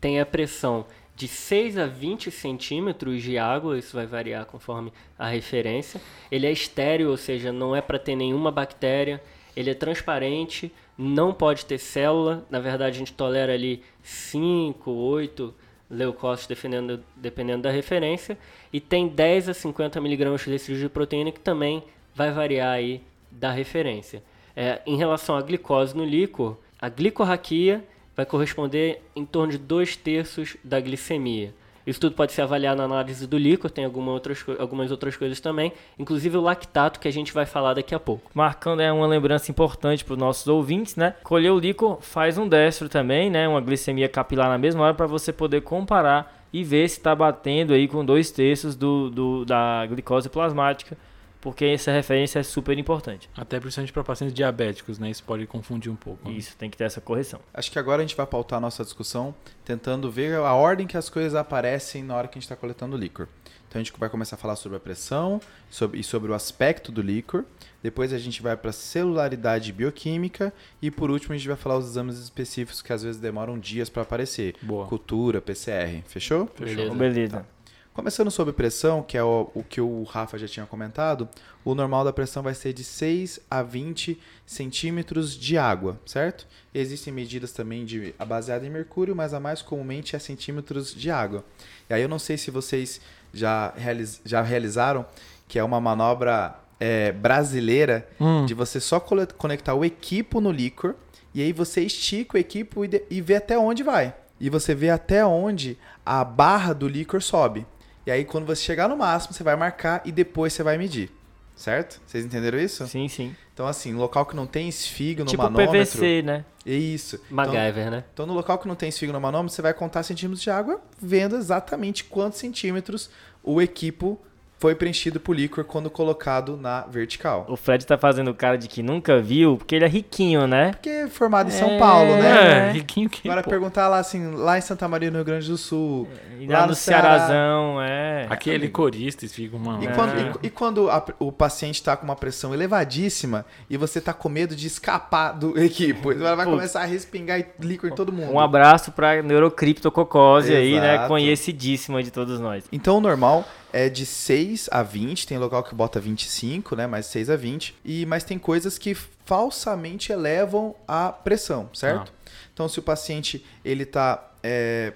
[0.00, 0.86] tem a pressão
[1.16, 6.00] de 6 a 20 centímetros de água, isso vai variar conforme a referência.
[6.30, 9.22] Ele é estéreo, ou seja, não é para ter nenhuma bactéria.
[9.56, 12.44] Ele é transparente, não pode ter célula.
[12.50, 15.54] Na verdade, a gente tolera ali 5, 8
[15.88, 18.36] leucócitos, dependendo, dependendo da referência.
[18.72, 23.00] E tem 10 a 50 miligramas decilitro de proteína, que também vai variar aí
[23.30, 24.22] da referência.
[24.56, 27.84] É, em relação à glicose no líquor, a glicorraquia
[28.16, 31.52] vai corresponder em torno de 2 terços da glicemia.
[31.86, 35.38] Isso tudo pode ser avaliado na análise do líquor, tem alguma outras, algumas outras coisas
[35.38, 38.30] também, inclusive o lactato, que a gente vai falar daqui a pouco.
[38.32, 41.14] Marcando é uma lembrança importante para os nossos ouvintes, né?
[41.22, 43.46] Colher o líquor faz um destro também, né?
[43.46, 47.74] Uma glicemia capilar na mesma hora para você poder comparar e ver se está batendo
[47.74, 50.96] aí com dois terços do, do- da glicose plasmática
[51.44, 53.28] porque essa referência é super importante.
[53.36, 55.10] Até principalmente para pacientes diabéticos, né?
[55.10, 56.26] Isso pode confundir um pouco.
[56.26, 56.34] né?
[56.34, 57.38] Isso, tem que ter essa correção.
[57.52, 60.96] Acho que agora a gente vai pautar a nossa discussão tentando ver a ordem que
[60.96, 63.28] as coisas aparecem na hora que a gente está coletando o líquor.
[63.68, 66.90] Então a gente vai começar a falar sobre a pressão sobre, e sobre o aspecto
[66.90, 67.44] do líquor.
[67.82, 71.84] Depois a gente vai para celularidade bioquímica e por último a gente vai falar os
[71.84, 74.54] exames específicos que às vezes demoram dias para aparecer.
[74.62, 74.86] Boa.
[74.86, 76.02] Cultura, PCR.
[76.06, 76.48] Fechou?
[76.58, 76.82] Beleza.
[76.84, 77.46] Então, beleza.
[77.94, 81.28] Começando sobre pressão, que é o, o que o Rafa já tinha comentado,
[81.64, 86.44] o normal da pressão vai ser de 6 a 20 centímetros de água, certo?
[86.74, 91.44] Existem medidas também de baseada em mercúrio, mas a mais comumente é centímetros de água.
[91.88, 93.00] E aí eu não sei se vocês
[93.32, 95.06] já, realiz, já realizaram,
[95.46, 100.96] que é uma manobra é, brasileira Hum, de você só conectar o equipo no líquor
[101.32, 104.12] e aí você estica o equipo e, de- e vê até onde vai.
[104.40, 107.64] E você vê até onde a barra do líquor sobe.
[108.06, 111.10] E aí quando você chegar no máximo, você vai marcar e depois você vai medir.
[111.56, 112.00] Certo?
[112.04, 112.84] Vocês entenderam isso?
[112.88, 113.34] Sim, sim.
[113.52, 115.72] Então assim, local que não tem esfigo no tipo manômetro.
[115.72, 116.44] PVC, né?
[116.66, 117.16] É isso.
[117.16, 118.04] Então, MacGyver, né?
[118.12, 120.82] então no local que não tem esfigo no manômetro, você vai contar centímetros de água,
[121.00, 123.08] vendo exatamente quantos centímetros
[123.42, 124.20] o equipo
[124.64, 127.44] foi preenchido por líquor quando colocado na vertical.
[127.50, 130.70] O Fred tá fazendo cara de que nunca viu, porque ele é riquinho, né?
[130.70, 131.78] Porque é formado em São É.
[131.78, 132.68] Paulo, né?
[132.68, 133.28] É, riquinho que.
[133.28, 133.50] Agora pô.
[133.50, 136.08] perguntar lá assim, lá em Santa Maria, no Rio Grande do Sul.
[136.40, 137.02] E Lá lá no no Ceará.
[137.26, 138.26] Cearazão, é.
[138.30, 139.84] Aqui é licorista, fica uma.
[139.84, 139.90] E É.
[139.92, 144.14] quando, e- e quando a- o paciente está com uma pressão elevadíssima e você está
[144.14, 146.56] com medo de escapar do equipo, ela vai Putz.
[146.56, 148.32] começar a respingar líquor em todo mundo.
[148.32, 151.06] Um abraço pra neurocriptococose aí, né?
[151.06, 152.64] Conhecidíssima de todos nós.
[152.72, 157.06] Então o normal é de 6 a 20, tem local que bota 25, né, mas
[157.06, 162.12] 6 a 20, e mas tem coisas que falsamente elevam a pressão, certo?
[162.52, 164.92] Então se o paciente ele tá é,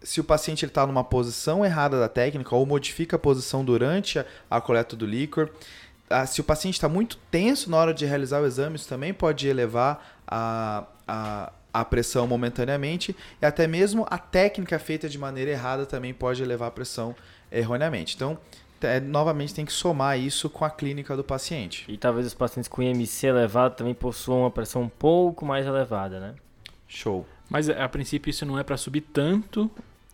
[0.00, 4.24] se o paciente está numa posição errada da técnica ou modifica a posição durante a,
[4.48, 5.50] a coleta do líquor,
[6.08, 9.12] ah, se o paciente está muito tenso na hora de realizar o exame, isso também
[9.12, 15.50] pode elevar a, a, a pressão momentaneamente e até mesmo a técnica feita de maneira
[15.50, 17.16] errada também pode elevar a pressão
[17.50, 18.14] erroneamente.
[18.16, 18.38] Então,
[18.80, 21.84] é, novamente, tem que somar isso com a clínica do paciente.
[21.88, 26.20] E talvez os pacientes com IMC elevado também possuam uma pressão um pouco mais elevada,
[26.20, 26.34] né?
[26.86, 27.26] Show.
[27.50, 29.70] Mas a princípio isso não é para subir tanto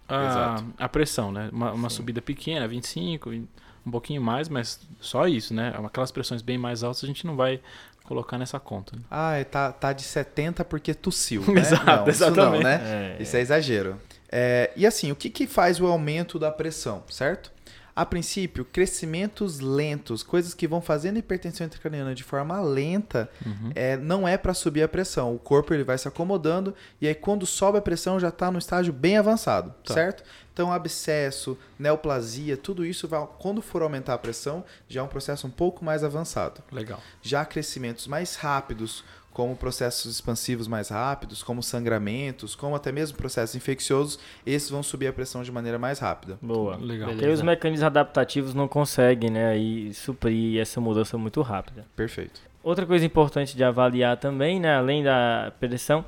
[0.09, 0.65] a, Exato.
[0.79, 1.49] a pressão, né?
[1.53, 5.75] Uma, uma subida pequena, 25, um pouquinho mais, mas só isso, né?
[5.85, 7.61] Aquelas pressões bem mais altas a gente não vai
[8.05, 8.97] colocar nessa conta.
[8.97, 9.03] né?
[9.11, 11.61] Ah, é, tá, tá de 70 porque tossiu, né?
[11.61, 12.65] Exato, não, Isso não, exatamente.
[12.65, 13.17] né?
[13.19, 13.23] É.
[13.23, 14.01] Isso é exagero.
[14.37, 17.53] É, e assim, o que, que faz o aumento da pressão, certo?
[17.97, 23.71] A princípio, crescimentos lentos, coisas que vão fazendo a hipertensão intracraniana de forma lenta, Uhum.
[23.77, 25.33] é, não é para subir a pressão.
[25.33, 28.59] O corpo ele vai se acomodando e aí quando sobe a pressão já está no
[28.59, 29.95] estágio bem avançado, Tá.
[29.95, 30.25] certo?
[30.53, 35.47] Então abscesso, neoplasia, tudo isso vai, quando for aumentar a pressão, já é um processo
[35.47, 36.61] um pouco mais avançado.
[36.73, 37.01] Legal.
[37.23, 43.57] Já crescimentos mais rápidos, como processos expansivos mais rápidos, como sangramentos, como até mesmo processos
[43.57, 46.39] infecciosos, esses vão subir a pressão de maneira mais rápida.
[46.41, 46.77] Boa.
[46.77, 47.09] Legal.
[47.09, 47.13] Beleza.
[47.13, 51.85] Porque os mecanismos adaptativos não conseguem, né, aí suprir essa mudança muito rápida.
[51.97, 52.41] Perfeito.
[52.63, 56.05] Outra coisa importante de avaliar também, né, além da pressão,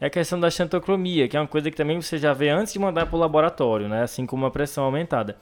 [0.00, 2.72] é a questão da xantocromia, que é uma coisa que também você já vê antes
[2.72, 5.36] de mandar para o laboratório, né, assim como a pressão aumentada.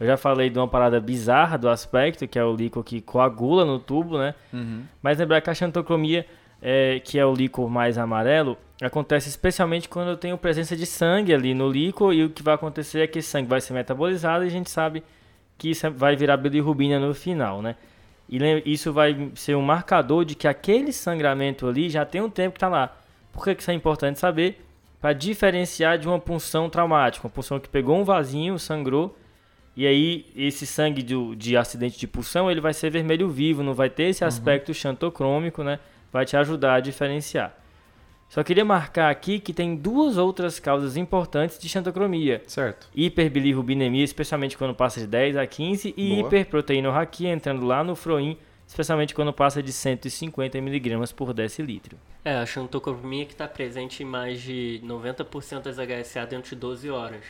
[0.00, 3.66] Eu já falei de uma parada bizarra do aspecto, que é o líquor que coagula
[3.66, 4.34] no tubo, né?
[5.02, 6.24] Mas lembrar que a xantocromia,
[6.62, 11.34] é, que é o líquor mais amarelo, acontece especialmente quando eu tenho presença de sangue
[11.34, 14.44] ali no líquor e o que vai acontecer é que esse sangue vai ser metabolizado
[14.44, 15.02] e a gente sabe
[15.58, 17.76] que isso é- vai virar bilirrubina no final, né?
[18.28, 22.52] E isso vai ser um marcador de que aquele sangramento ali já tem um tempo
[22.52, 22.96] que está lá.
[23.32, 24.64] Por que isso é importante saber?
[25.00, 29.16] Para diferenciar de uma punção traumática, uma punção que pegou um vasinho, sangrou,
[29.76, 33.74] e aí esse sangue do, de acidente de pulsão ele vai ser vermelho vivo, não
[33.74, 35.78] vai ter esse aspecto xantocrômico, né?
[36.12, 37.60] Vai te ajudar a diferenciar.
[38.30, 42.40] Só queria marcar aqui que tem duas outras causas importantes de xantocromia.
[42.46, 42.88] Certo.
[42.94, 46.20] Hiperbilirrubinemia, especialmente quando passa de 10 a 15, e Boa.
[46.20, 51.98] hiperproteinorraquia, entrando lá no froin, especialmente quando passa de 150 mg por decilitro.
[52.24, 56.88] É, a xantocromia que está presente em mais de 90% das HSA dentro de 12
[56.88, 57.24] horas.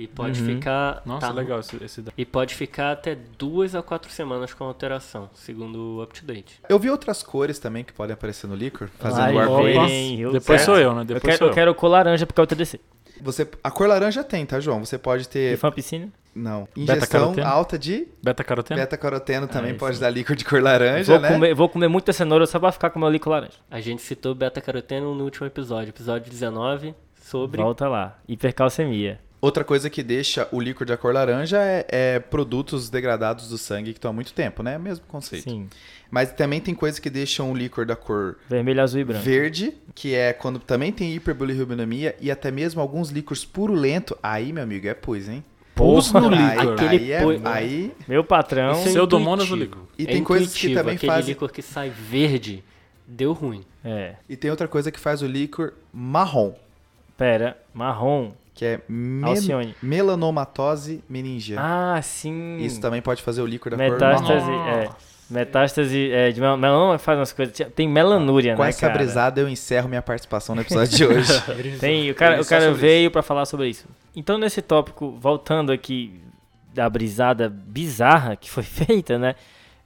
[0.00, 0.46] E pode Uhum.
[0.46, 1.02] ficar.
[1.04, 2.14] Nossa, tá- legal esse, esse dado.
[2.16, 6.58] E pode ficar até duas a quatro semanas com alteração, segundo o up-to-date.
[6.70, 9.76] Eu vi outras cores também que podem aparecer no líquor, fazendo arco-íris.
[9.90, 10.64] bem, eu- Depois certo.
[10.64, 11.00] sou eu, né?
[11.02, 12.80] Eu Depois quero, sou eu quero cor laranja porque é o TDC.
[13.20, 14.82] Você, a cor laranja tem, tá, João?
[14.82, 15.58] Você pode E ter.
[15.58, 16.08] fampicina?
[16.34, 16.66] Não.
[16.74, 17.46] Injeção Beta-caroteno?
[17.46, 18.80] alta de Beta-caroteno?
[18.80, 20.00] beta-caroteno também Ah, pode sim.
[20.00, 21.28] dar líquor de cor laranja, Vou, né?
[21.32, 23.58] comer, vou comer muita cenoura só pra ficar com o meu líquido laranja.
[23.70, 27.60] A gente citou beta-caroteno no último episódio, episódio 19, sobre.
[27.60, 28.16] Volta lá.
[28.26, 29.20] Hipercalcemia.
[29.40, 33.92] Outra coisa que deixa o líquor da cor laranja é, é produtos degradados do sangue
[33.92, 34.76] que estão há muito tempo, né?
[34.76, 35.44] Mesmo conceito.
[35.48, 35.66] Sim.
[36.10, 39.24] Mas também tem coisas que deixam o líquor da cor Vermelho, azul e branco.
[39.24, 44.14] verde, que é quando também tem hiperbilirrubinemia e até mesmo alguns líquores purulento.
[44.22, 45.42] Aí, meu amigo, é pus, hein?
[45.74, 46.72] Pus no Aí, líquor.
[46.74, 48.72] Aquele aí, é, pu- aí Meu patrão.
[48.72, 49.82] É Pseudomonas no líquor.
[49.98, 52.62] E É tem coisas que também aquele fazem- líquor que sai verde,
[53.06, 53.64] deu ruim.
[53.82, 54.16] É.
[54.28, 56.52] E tem outra coisa que faz o líquor marrom,
[57.16, 58.32] Pera, marrom.
[58.60, 59.74] Que é me- Alcione.
[59.82, 61.56] melanomatose meningea.
[61.58, 62.58] Ah, sim.
[62.58, 64.68] Isso também pode fazer o líquor da cor Metástase, marrom.
[64.68, 64.88] é.
[65.30, 67.56] Metástase é, de mel- melanoma faz umas coisas.
[67.74, 68.92] Tem melanúria, Com né, essa cara?
[68.98, 71.32] brisada eu encerro minha participação no episódio de hoje.
[71.80, 73.86] Tem, o cara, o cara veio pra falar sobre isso.
[74.14, 76.20] Então, nesse tópico, voltando aqui
[76.74, 79.36] da brisada bizarra que foi feita, né?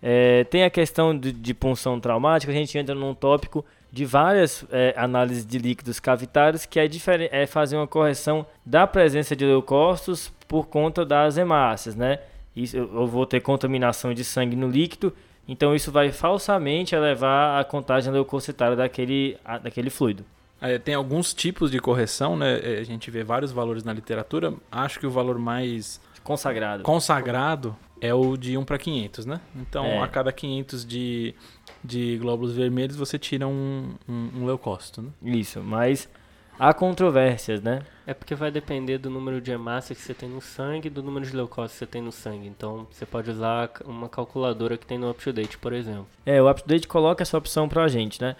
[0.06, 4.62] É, tem a questão de, de punção traumática, a gente entra num tópico de várias
[4.70, 6.86] é, análises de líquidos cavitários, que é,
[7.30, 12.18] é fazer uma correção da presença de leucócitos por conta das hemácias, né?
[12.54, 15.10] Isso, eu, eu vou ter contaminação de sangue no líquido,
[15.48, 20.22] então isso vai falsamente elevar a contagem leucocitária daquele, a- daquele fluido.
[20.60, 22.60] É, tem alguns tipos de correção, né?
[22.62, 24.52] É, A gente vê vários valores na literatura.
[24.70, 26.82] Acho que o valor mais Consagrado.
[26.82, 29.40] consagrado é o de 1 para 500, né?
[29.56, 29.98] Então, É.
[30.02, 31.34] a cada 500 de,
[31.82, 35.10] de glóbulos vermelhos, você tira um, um, um leucócito, né?
[35.22, 36.08] Isso, mas
[36.58, 37.82] há controvérsias, né?
[38.06, 41.02] É porque vai depender do número de hemácias que você tem no sangue e do
[41.02, 42.46] número de leucócitos que você tem no sangue.
[42.46, 46.06] Então, você pode usar uma calculadora que tem no UpToDate, por exemplo.
[46.26, 48.36] É, o UpToDate coloca essa opção pra gente, né?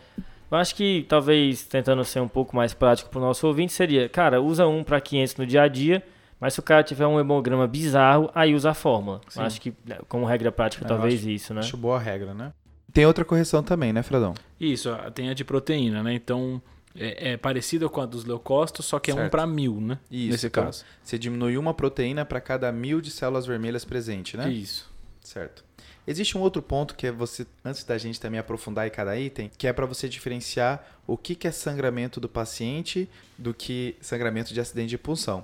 [0.50, 4.40] Eu acho que talvez tentando ser um pouco mais prático pro nosso ouvinte seria, cara,
[4.40, 6.02] usa um para 500 no dia a dia,
[6.44, 9.22] mas se o cara tiver um hemograma bizarro, aí usa a fórmula.
[9.34, 11.60] Acho que né, como regra prática É, eu talvez acho- isso, né?
[11.60, 12.52] Acho boa a regra, né?
[12.92, 14.34] Tem outra correção também, né, Fredão?
[14.60, 16.12] Isso, a- tem a de proteína, né?
[16.12, 16.60] Então,
[16.94, 19.26] é, é parecido com a dos leucócitos, só que é Certo.
[19.28, 19.98] 1 para 1000, né?
[20.10, 20.84] Isso, Nesse então, caso.
[21.02, 24.50] Você diminui uma proteína para cada mil de células vermelhas presente, né?
[24.50, 24.92] Isso.
[25.22, 25.64] Certo.
[26.06, 29.50] Existe um outro ponto que é você, antes da gente também aprofundar em cada item,
[29.56, 34.52] que é para você diferenciar o que, que é sangramento do paciente do que sangramento
[34.52, 35.42] de acidente de punção.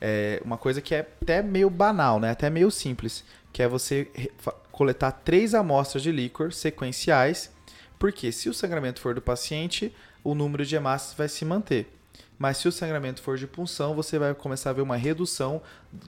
[0.00, 2.30] É uma coisa que é até meio banal, né?
[2.30, 4.08] Até meio simples, que é você
[4.70, 7.52] coletar três amostras de líquor sequenciais,
[7.98, 11.92] porque se o sangramento for do paciente, o número de hemácias vai se manter.
[12.38, 15.60] Mas se o sangramento for de punção, você vai começar a ver uma redução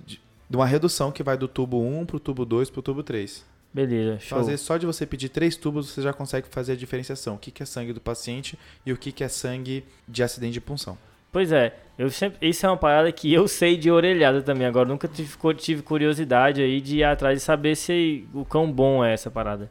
[0.07, 3.03] de, uma redução que vai do tubo 1 para o tubo 2 para o tubo
[3.03, 3.45] 3.
[3.73, 4.43] Beleza, show.
[4.45, 7.37] vezes, só de você pedir três tubos, você já consegue fazer a diferenciação.
[7.37, 10.55] O que, que é sangue do paciente e o que, que é sangue de acidente
[10.55, 10.99] de punção.
[11.33, 14.67] Pois é, eu sempre, isso é uma parada que eu sei de orelhada também.
[14.67, 19.05] Agora nunca tive, tive curiosidade aí de ir atrás de saber se o quão bom
[19.05, 19.71] é essa parada.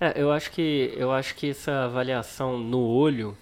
[0.00, 3.36] É, eu acho que eu acho que essa avaliação no olho,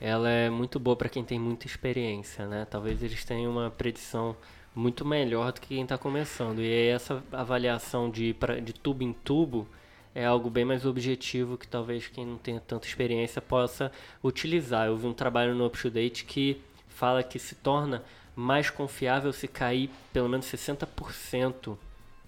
[0.00, 2.66] ela é muito boa para quem tem muita experiência, né?
[2.68, 4.34] Talvez eles tenham uma predição
[4.74, 6.60] muito melhor do que quem está começando.
[6.60, 9.68] E aí essa avaliação de pra, de tubo em tubo
[10.14, 14.86] é algo bem mais objetivo que talvez quem não tenha tanta experiência possa utilizar.
[14.86, 16.60] Eu vi um trabalho no UpToDate que
[17.00, 18.02] fala que se torna
[18.36, 21.76] mais confiável se cair pelo menos 60%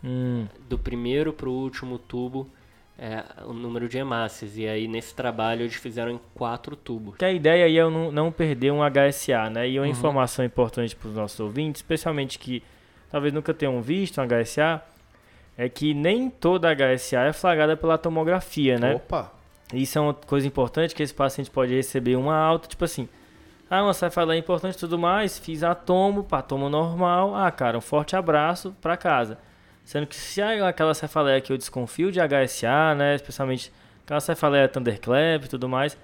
[0.05, 2.51] Hum, do primeiro para o último tubo
[2.99, 4.57] é, o número de hemácias.
[4.59, 7.17] E aí nesse trabalho eles fizeram em quatro tubos.
[7.17, 9.69] que a ideia aí é eu não, não perder um HSA, né?
[9.69, 12.63] E uma informação importante para os nossos ouvintes, especialmente que
[13.11, 14.83] talvez nunca tenham visto um HSA,
[15.57, 18.95] é que nem toda HSA é flagrada pela tomografia, né?
[18.95, 19.33] Opa!
[19.73, 23.09] Isso é uma coisa importante que esse paciente pode receber uma alta, tipo assim,
[23.75, 27.51] ah, uma cefaleia é importante e tudo mais, fiz a tomo, pá, tomo normal, ah,
[27.51, 29.39] cara, um forte abraço pra casa.
[29.83, 33.73] Sendo que se é aquela cefaleia que eu desconfio de HSA, né, especialmente
[34.05, 35.97] aquela cefaleia thunderclap e tudo mais,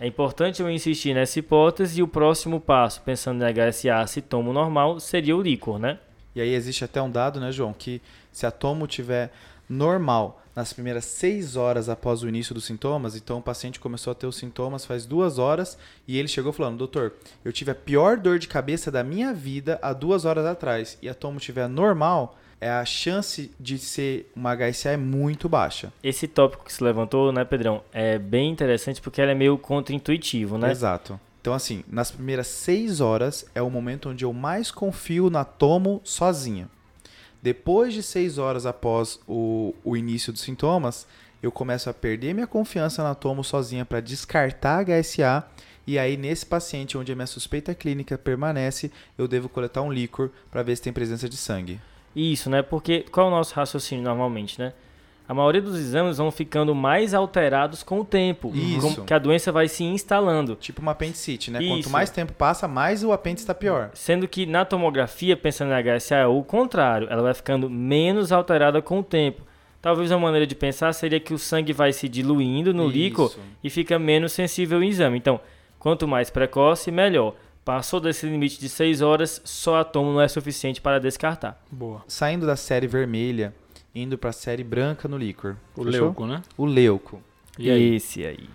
[0.00, 4.52] é importante eu insistir nessa hipótese e o próximo passo, pensando em HSA, se tomo
[4.52, 6.00] normal, seria o líquor, né?
[6.34, 9.30] E aí existe até um dado, né, João, que se a tomo tiver
[9.72, 14.14] normal nas primeiras seis horas após o início dos sintomas, então o paciente começou a
[14.14, 18.18] ter os sintomas faz duas horas e ele chegou falando, doutor, eu tive a pior
[18.18, 22.36] dor de cabeça da minha vida há duas horas atrás e a tomo tiver normal,
[22.60, 25.92] é a chance de ser uma HSA é muito baixa.
[26.02, 30.56] Esse tópico que se levantou, né, Pedrão, é bem interessante porque ele é meio contra-intuitivo,
[30.58, 30.70] né?
[30.70, 31.18] Exato.
[31.40, 36.00] Então, assim, nas primeiras seis horas é o momento onde eu mais confio na tomo
[36.04, 36.68] sozinha.
[37.42, 41.08] Depois de seis horas após o, o início dos sintomas,
[41.42, 45.44] eu começo a perder minha confiança na tomo sozinha para descartar HSA.
[45.84, 50.30] E aí, nesse paciente onde a minha suspeita clínica permanece, eu devo coletar um líquor
[50.52, 51.80] para ver se tem presença de sangue.
[52.14, 52.62] Isso, né?
[52.62, 54.72] Porque qual é o nosso raciocínio normalmente, né?
[55.28, 58.50] A maioria dos exames vão ficando mais alterados com o tempo.
[58.54, 58.96] Isso.
[58.96, 60.56] com- que a doença vai se instalando.
[60.56, 61.58] Tipo uma apendicite, né?
[61.60, 61.90] Quanto Isso.
[61.90, 63.90] mais tempo passa, mais o apêndice está pior.
[63.94, 68.82] Sendo que na tomografia, pensando em HSA, é o contrário, ela vai ficando menos alterada
[68.82, 69.42] com o tempo.
[69.80, 73.40] Talvez uma maneira de pensar seria que o sangue vai se diluindo no líquor Isso.
[73.64, 75.18] e fica menos sensível ao exame.
[75.18, 75.40] Então,
[75.78, 77.34] quanto mais precoce, melhor.
[77.64, 81.60] Passou desse limite de 6 horas, só a tomo não é suficiente para descartar.
[81.70, 82.02] Boa.
[82.08, 83.54] Saindo da série vermelha,
[83.94, 85.56] indo para a série branca no líquor.
[85.76, 86.00] O Fechou?
[86.00, 86.42] leuco, né?
[86.56, 87.22] O leuco.
[87.58, 87.96] E aí?
[87.96, 88.48] Esse aí.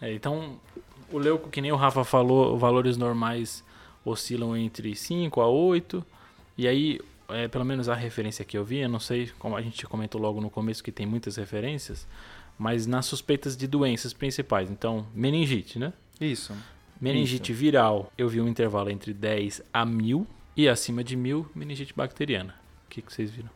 [0.00, 0.58] É, então,
[1.10, 3.64] o leuco, que nem o Rafa falou, valores normais
[4.04, 6.04] oscilam entre 5 a 8.
[6.56, 9.62] E aí, é, pelo menos a referência que eu vi, eu não sei como a
[9.62, 12.06] gente comentou logo no começo que tem muitas referências,
[12.58, 14.70] mas nas suspeitas de doenças principais.
[14.70, 15.92] Então, meningite, né?
[16.20, 16.54] Isso.
[17.00, 21.92] Meningite viral, eu vi um intervalo entre 10 a 1000 e acima de 1000, meningite
[21.94, 22.54] bacteriana.
[22.86, 23.50] O que, que vocês viram?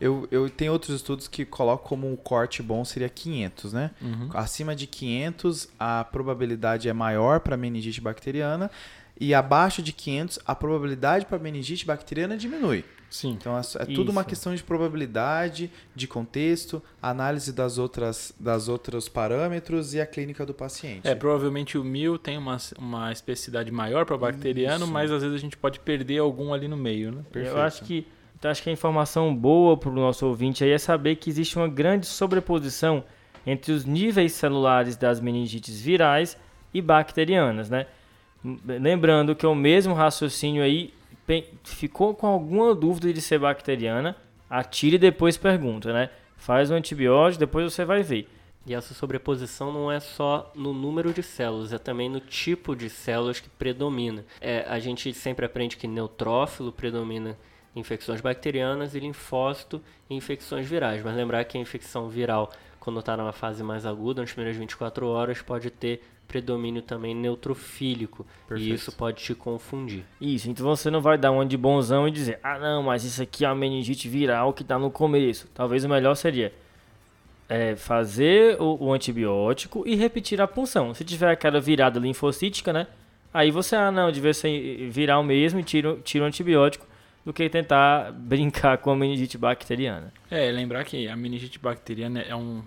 [0.00, 3.90] Eu, eu tenho outros estudos que colocam como um corte bom seria 500, né?
[4.00, 4.28] Uhum.
[4.34, 8.70] Acima de 500, a probabilidade é maior para meningite bacteriana.
[9.18, 12.84] E abaixo de 500, a probabilidade para meningite bacteriana diminui.
[13.14, 13.30] Sim.
[13.30, 19.08] Então é, é tudo uma questão de probabilidade, de contexto, análise das outras, das outros
[19.08, 21.06] parâmetros e a clínica do paciente.
[21.06, 24.92] É, provavelmente o 1000 tem uma, uma especificidade maior para bacteriano, Isso.
[24.92, 27.22] mas às vezes a gente pode perder algum ali no meio, né?
[27.30, 27.56] Perfeito.
[27.56, 28.04] Eu acho que,
[28.44, 31.56] então acho que a informação boa para o nosso ouvinte aí é saber que existe
[31.56, 33.02] uma grande sobreposição
[33.46, 36.36] entre os níveis celulares das meningites virais
[36.74, 37.86] e bacterianas, né?
[38.66, 40.92] Lembrando que é o mesmo raciocínio aí,
[41.62, 44.14] ficou com alguma dúvida de ser bacteriana,
[44.50, 46.10] atire e depois pergunta, né?
[46.36, 48.28] Faz o antibiótico, depois você vai ver.
[48.66, 52.90] E essa sobreposição não é só no número de células, é também no tipo de
[52.90, 54.22] células que predomina.
[54.38, 57.38] É, a gente sempre aprende que neutrófilo predomina
[57.74, 61.02] infecções bacterianas e linfócito em infecções virais.
[61.02, 65.06] Mas lembrar que a infecção viral, quando está numa fase mais aguda, nas primeiras 24
[65.06, 68.26] horas, pode ter predomínio também neutrofílico.
[68.48, 68.70] Perfeito.
[68.70, 70.04] E isso pode te confundir.
[70.20, 73.22] Isso, então você não vai dar uma de bonzão e dizer, ah não, mas isso
[73.22, 75.48] aqui é uma meningite viral que tá no começo.
[75.54, 76.52] Talvez o melhor seria
[77.48, 80.94] é, fazer o, o antibiótico e repetir a punção.
[80.94, 82.86] Se tiver aquela virada linfocítica, né?
[83.32, 86.86] Aí você, ah não, devia ser viral mesmo e tira, tira o antibiótico
[87.24, 90.12] do que tentar brincar com a meningite bacteriana.
[90.30, 92.62] É, lembrar que a meningite bacteriana é um,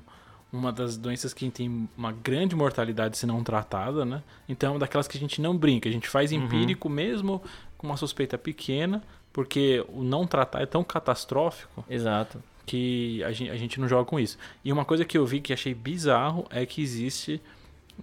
[0.51, 4.23] uma das doenças que tem uma grande mortalidade se não tratada, né?
[4.47, 7.41] Então é uma daquelas que a gente não brinca, a gente faz empírico mesmo
[7.77, 12.41] com uma suspeita pequena, porque o não tratar é tão catastrófico Exato.
[12.65, 14.37] que a gente, a gente não joga com isso.
[14.63, 17.41] E uma coisa que eu vi que achei bizarro é que existe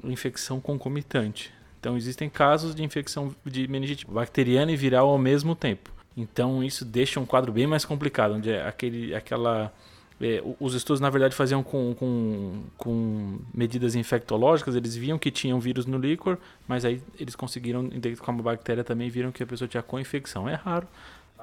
[0.04, 1.52] infecção concomitante.
[1.80, 5.93] Então existem casos de infecção de meningite bacteriana e viral ao mesmo tempo.
[6.16, 9.72] Então isso deixa um quadro bem mais complicado, onde é aquele, aquela
[10.20, 15.58] é, os estudos na verdade faziam com, com, com medidas infectológicas, eles viam que tinham
[15.58, 19.66] vírus no líquor, mas aí eles conseguiram identificar uma bactéria também viram que a pessoa
[19.68, 20.48] tinha co-infecção.
[20.48, 20.86] É raro,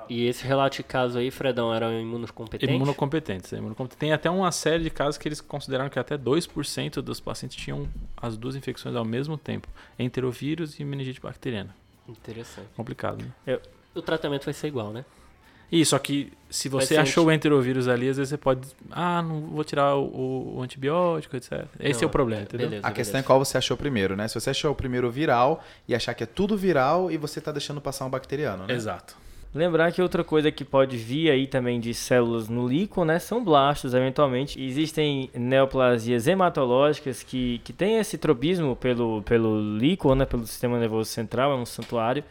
[0.10, 2.76] E esse relato de caso aí, Fredão, eram imunocompetentes?
[2.76, 3.54] Imunocompetentes.
[3.54, 4.00] é, imunocompetentes.
[4.00, 7.88] Tem até uma série de casos que eles consideraram que até 2% dos pacientes tinham
[8.18, 9.68] as duas infecções ao mesmo tempo,
[10.00, 11.76] enterovírus e meningite bacteriana.
[12.08, 12.68] Interessante.
[12.76, 13.60] Complicado, né?
[13.96, 15.04] O tratamento vai ser igual, né?
[15.72, 19.22] E só que se você achou anti- o enterovírus ali, às vezes você pode, ah,
[19.22, 21.66] não vou tirar o, o antibiótico, etc.
[21.80, 22.68] Esse Não, é o problema, entendeu?
[22.68, 23.28] Beleza, A questão é beleza.
[23.28, 24.28] qual você achou primeiro, né?
[24.28, 27.54] Se você achou o primeiro viral e achar que é tudo viral e você tá
[27.54, 28.74] deixando passar um bacteriano, né?
[28.74, 29.16] Exato.
[29.56, 33.44] Lembrar que outra coisa que pode vir aí também de células no líquor, né, são
[33.44, 34.62] blastos, eventualmente.
[34.62, 41.10] Existem neoplasias hematológicas que, que têm esse tropismo pelo, pelo líquor, né, pelo sistema nervoso
[41.10, 42.24] central, é um santuário.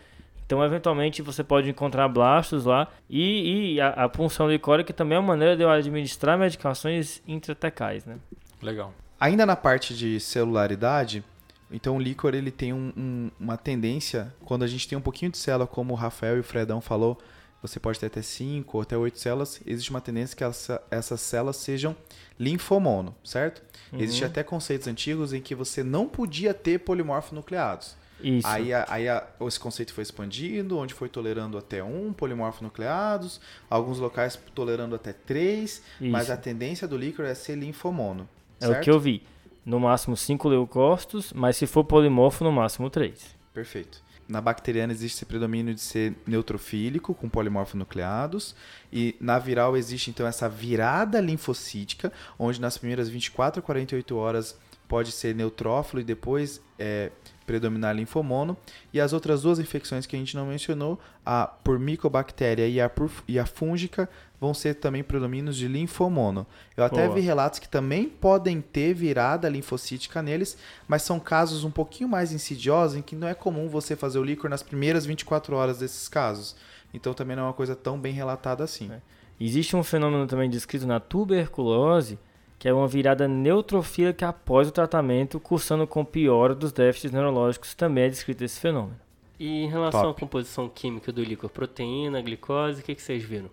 [0.50, 2.88] Então, eventualmente, você pode encontrar blastos lá.
[3.08, 8.04] E, e a, a punção licórica também é uma maneira de eu administrar medicações intratecais,
[8.04, 8.16] né?
[8.60, 8.92] Legal.
[9.20, 11.22] Ainda na parte de celularidade,
[11.70, 15.30] então o líquor ele tem um- um- uma tendência, quando a gente tem um pouquinho
[15.30, 17.16] de célula, como o Rafael e o Fredão falou,
[17.62, 21.20] você pode ter até 5 ou até 8 células, existe uma tendência que essa- essas
[21.20, 21.94] células sejam
[22.40, 23.62] linfomono, certo?
[23.92, 27.99] Existem até conceitos antigos em que você não podia ter polimorfonucleados.
[28.22, 28.46] Isso.
[28.46, 33.98] Aí, a- aí a- esse conceito foi expandido, onde foi tolerando até um polimorfonucleados, alguns
[33.98, 36.32] locais tolerando até três, mas Isso.
[36.32, 38.28] a tendência do líquor é ser linfomono.
[38.60, 38.80] é certo?
[38.80, 39.22] o que eu vi.
[39.64, 43.34] No máximo 5 leucócitos, mas se for polimorfo, no máximo 3.
[43.54, 44.02] Perfeito.
[44.28, 48.54] Na bacteriana existe esse predomínio de ser neutrofílico, com polimorfonucleados.
[48.92, 54.58] E na viral existe então essa virada linfocítica, onde nas primeiras 24 a 48 horas
[54.88, 57.10] pode ser neutrófilo e depois é,
[57.50, 58.56] predominar linfomono.
[58.92, 62.88] E as outras duas infecções que a gente não mencionou, a por micobactéria e a,
[62.88, 64.08] por, e a fúngica,
[64.40, 66.46] vão ser também predomínios de linfomono.
[66.76, 67.16] Eu até Boa.
[67.16, 70.56] vi relatos que também podem ter virada linfocítica neles,
[70.86, 74.24] mas são casos um pouquinho mais insidiosos em que não é comum você fazer o
[74.24, 76.54] líquor nas primeiras 24 horas desses casos.
[76.94, 78.92] Então também não é uma coisa tão bem relatada assim.
[79.40, 82.16] Existe um fenômeno também descrito na tuberculose,
[82.60, 87.74] que é uma virada neutrofílica após o tratamento, cursando com piora dos déficits neurológicos.
[87.74, 88.96] Também é descrito esse fenômeno.
[89.38, 90.16] E em relação Top.
[90.16, 93.48] à composição química do líquor, proteína, glicose, o que, que vocês viram?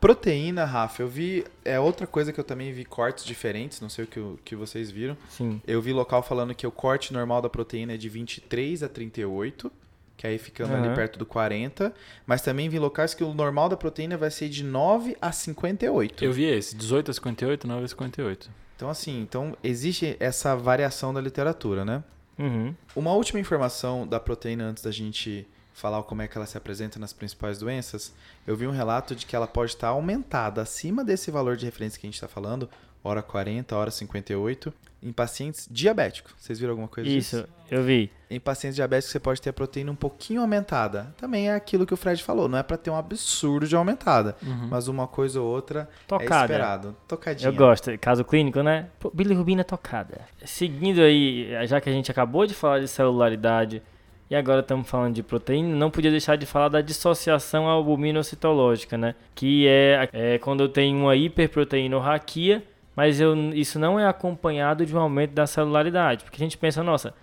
[0.00, 1.44] Proteína, Rafa, eu vi.
[1.64, 4.54] É outra coisa que eu também vi cortes diferentes, não sei o que, o- que
[4.54, 5.16] vocês viram.
[5.28, 5.60] Sim.
[5.66, 9.70] Eu vi local falando que o corte normal da proteína é de 23 a 38,
[10.18, 10.96] que aí ficando ali Aham.
[10.96, 11.94] perto do 40.
[12.26, 16.22] Mas também vi locais que o normal da proteína vai ser de 9 a 58.
[16.22, 18.50] Eu vi esse, 18 a 58, 9 a 58.
[18.74, 22.02] Então, assim, então existe essa variação da literatura, né?
[22.36, 22.74] Uhum.
[22.96, 26.98] Uma última informação da proteína antes da gente falar como é que ela se apresenta
[26.98, 28.12] nas principais doenças.
[28.44, 32.00] Eu vi um relato de que ela pode estar aumentada acima desse valor de referência
[32.00, 32.68] que a gente está falando,
[33.02, 34.72] hora 40, hora 58,
[35.02, 36.34] em pacientes diabéticos.
[36.36, 37.36] Vocês viram alguma coisa disso?
[37.36, 38.10] Isso, eu vi.
[38.30, 41.14] Em pacientes diabéticos você pode ter a proteína um pouquinho aumentada.
[41.16, 44.36] Também é aquilo que o Fred falou, não é para ter um absurdo de aumentada,
[44.68, 46.52] mas uma coisa ou outra é Tocada.
[46.52, 46.96] esperado.
[47.06, 47.48] Tocadinha.
[47.48, 48.88] Eu gosto, caso clínico, né?
[48.98, 50.20] Pô, Bilirrubina tocada.
[50.44, 53.82] Seguindo aí, já que a gente acabou de falar de celularidade
[54.30, 59.14] e agora estamos falando de proteína, não podia deixar de falar da dissociação albuminocitológica, né?
[59.34, 62.62] Que é, é quando eu tenho uma hiperproteinorraquia,
[62.98, 66.24] mas eu, isso não é acompanhado de um aumento da celularidade.
[66.24, 67.14] Porque a gente pensa, nossa,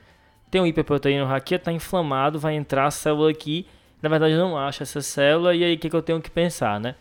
[0.49, 3.67] tem um hiperproteinorraquia, está inflamado, vai entrar a célula aqui,
[4.01, 6.31] na verdade eu não acho essa célula, e aí o que, que eu tenho que
[6.31, 6.95] pensar, né?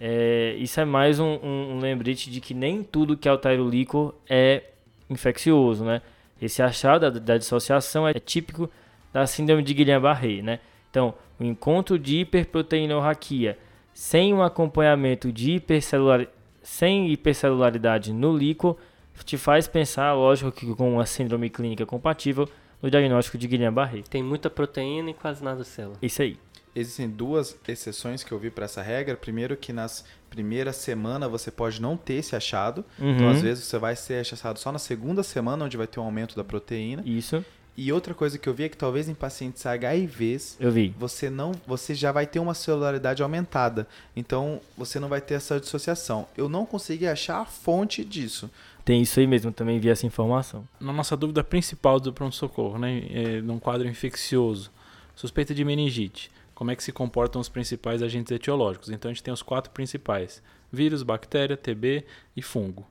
[0.00, 3.68] É, isso é mais um, um- um lembrete de que nem tudo que altera o
[3.68, 4.62] líquor é
[5.10, 6.00] infeccioso, né?
[6.40, 8.70] Esse achado da, da dissociação é típico
[9.12, 10.60] da síndrome de Guillain-Barré, né?
[10.90, 13.58] Então, o encontro de hiperproteinorraquia
[13.92, 16.26] sem um acompanhamento de hipercelular,
[16.66, 18.76] sem hipercelularidade no líquor
[19.24, 22.48] te faz pensar, lógico que com uma síndrome clínica compatível,
[22.82, 24.02] no diagnóstico de Guillain-Barré.
[24.10, 25.96] Tem muita proteína e quase nada célula.
[26.02, 26.36] Isso aí.
[26.74, 29.16] Existem duas exceções que eu vi para essa regra.
[29.16, 32.84] Primeiro, que nas primeiras semanas você pode não ter esse achado.
[32.98, 33.30] Então, Uhum.
[33.30, 36.36] às vezes, você vai ser achado só na segunda semana, onde vai ter um aumento
[36.36, 37.02] da proteína.
[37.06, 37.42] Isso,
[37.76, 40.94] E outra coisa que eu vi é que talvez em pacientes HIVs, eu vi.
[40.98, 43.86] você não, você já vai ter uma celularidade aumentada.
[44.16, 46.26] Então, você não vai ter essa dissociação.
[46.36, 48.50] Eu não consegui achar a fonte disso.
[48.84, 50.66] Tem isso aí mesmo, também vi essa informação.
[50.80, 53.02] Na nossa dúvida principal do pronto-socorro, né?
[53.10, 54.70] É, num quadro infeccioso,
[55.14, 56.30] suspeita de meningite.
[56.54, 58.88] Como é que se comportam os principais agentes etiológicos?
[58.88, 62.04] Então a gente tem os quatro principais: vírus, bactéria, TB
[62.34, 62.86] e fungo.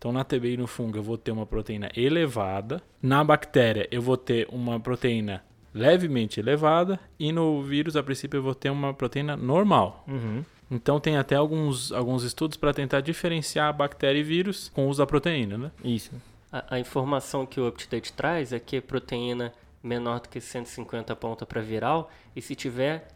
[0.00, 4.00] Então na TB e no fungo eu vou ter uma proteína elevada, na bactéria eu
[4.00, 5.44] vou ter uma proteína
[5.74, 10.02] levemente elevada e no vírus a princípio eu vou ter uma proteína normal.
[10.08, 10.42] Uhum.
[10.70, 15.00] Então tem até alguns, alguns estudos para tentar diferenciar bactéria e vírus com o uso
[15.00, 15.70] da proteína, né?
[15.84, 16.12] Isso.
[16.50, 21.44] A, a informação que o UpToDate traz é que proteína menor do que 150 aponta
[21.44, 23.06] para viral e se tiver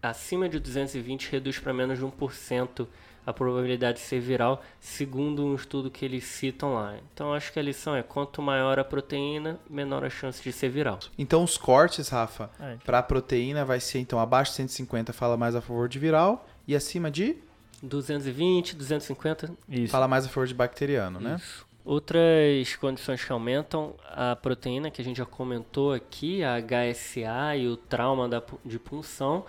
[0.00, 2.86] acima de 220 reduz para menos de 1%
[3.24, 6.94] a probabilidade de ser viral, segundo um estudo que eles citam lá.
[7.14, 10.68] Então acho que a lição é quanto maior a proteína, menor a chance de ser
[10.70, 10.98] viral.
[11.16, 12.76] Então, os cortes, Rafa, É.
[12.84, 16.46] para a proteína vai ser, então, abaixo de 150 fala mais a favor de viral
[16.66, 17.36] e acima de
[17.82, 19.90] 220, 250, Isso.
[19.92, 21.36] fala mais a favor de bacteriano, né?
[21.38, 21.66] Isso.
[21.84, 27.66] Outras condições que aumentam a proteína que a gente já comentou aqui, a HSA e
[27.66, 29.44] o trauma da, de punção.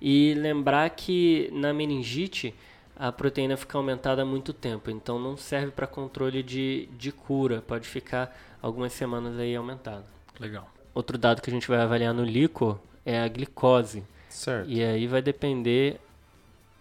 [0.00, 2.54] E lembrar que na meningite
[2.96, 7.62] a proteína fica aumentada há muito tempo, então não serve para controle de, de cura,
[7.66, 10.04] pode ficar algumas semanas aí aumentada.
[10.38, 10.70] Legal.
[10.94, 14.04] Outro dado que a gente vai avaliar no líquor é a glicose.
[14.28, 14.70] Certo.
[14.70, 16.00] E aí vai depender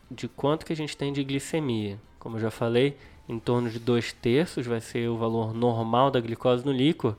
[0.09, 1.99] de quanto que a gente tem de glicemia.
[2.19, 2.95] Como eu já falei,
[3.27, 7.15] em torno de 2 terços vai ser o valor normal da glicose no líquor.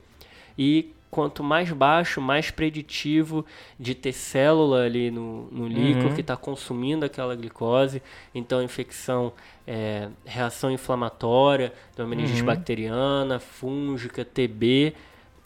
[0.57, 3.45] E quanto mais baixo, mais preditivo
[3.79, 6.13] de ter célula ali no, no líquor Uhum.
[6.13, 8.03] que está consumindo aquela glicose.
[8.33, 9.31] Então, infecção,
[9.65, 12.47] é, reação inflamatória, então, meningite Uhum.
[12.47, 14.93] bacteriana, fúngica, TB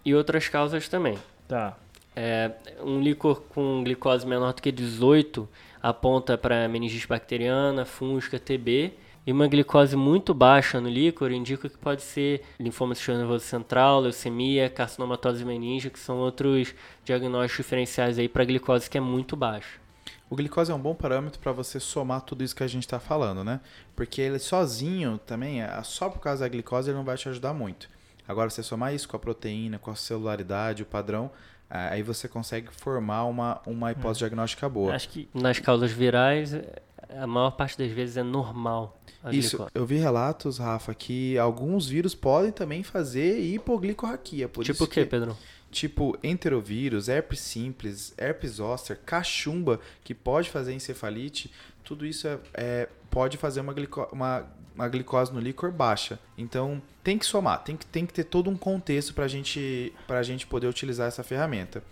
[0.03, 1.19] e outras causas também.
[1.47, 1.77] Tá.
[2.15, 2.51] É,
[2.83, 5.47] um líquor com glicose menor do que 18
[5.83, 8.91] aponta para meningite bacteriana, fúngica, TB.
[9.29, 13.99] E uma glicose muito baixa no líquor indica que pode ser linfoma sistema nervoso central,
[13.99, 16.73] leucemia, carcinomatose meninge, que são outros
[17.05, 19.77] diagnósticos diferenciais aí para glicose que é muito baixa.
[20.31, 22.99] O glicose é um bom parâmetro para você somar tudo isso que a gente está
[22.99, 23.59] falando, né?
[23.95, 27.53] Porque ele sozinho também, é- só por causa da glicose, ele não vai te ajudar
[27.53, 27.87] muito.
[28.27, 31.29] Agora, você somar isso com a proteína, com a celularidade, o padrão,
[31.71, 34.95] Aí você consegue formar uma, uma hipótese diagnóstica boa.
[34.95, 36.51] Acho que Nas causas virais,
[37.15, 38.98] a maior parte das vezes é normal.
[39.31, 44.47] Isso, eu vi relatos, Rafa, que alguns vírus podem também fazer hipoglicorraquia.
[44.47, 45.37] Por Tipo o que- Pedro?
[45.71, 51.51] Tipo enterovírus, herpes simples, herpes zoster, cachumba, que pode fazer encefalite,
[51.83, 56.17] tudo isso é, é- pode fazer uma, glico- uma, uma glicose no líquor baixa.
[56.37, 60.23] Então tem que somar, tem que, tem que ter todo um contexto para gente, a
[60.23, 61.83] gente poder utilizar essa ferramenta.